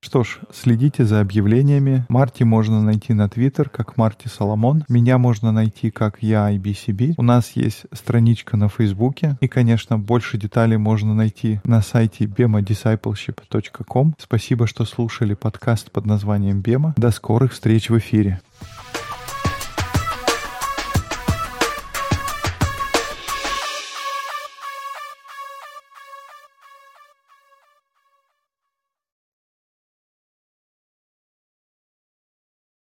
Что 0.05 0.23
ж, 0.23 0.41
следите 0.53 1.07
за 1.07 1.23
объявлениями. 1.23 2.05
Марти 2.11 2.43
можно 2.43 2.83
найти 2.83 3.15
на 3.15 3.27
Твиттер, 3.27 3.71
как 3.71 3.97
Марти 3.97 4.29
Соломон. 4.29 4.85
Меня 4.87 5.17
можно 5.17 5.51
найти, 5.51 5.91
как 5.91 6.19
я 6.21 6.55
IBCB. 6.55 7.15
У 7.17 7.23
нас 7.23 7.53
есть 7.53 7.87
страничка 7.91 8.59
на 8.59 8.69
Фейсбуке. 8.69 9.39
И, 9.41 9.49
конечно, 9.49 9.99
больше 9.99 10.37
деталей 10.37 10.77
можно 10.77 11.15
найти 11.15 11.63
на 11.65 11.81
сайте 11.81 12.27
bemadiscipleship.com. 12.27 14.15
Спасибо, 14.19 14.67
что 14.67 14.85
слушали 14.85 15.33
подкаст 15.33 15.91
под 15.91 16.05
названием 16.05 16.61
Бема. 16.61 16.93
До 16.99 17.11
скорых 17.11 17.53
встреч 17.53 17.89
в 17.89 17.97
эфире. 17.97 18.43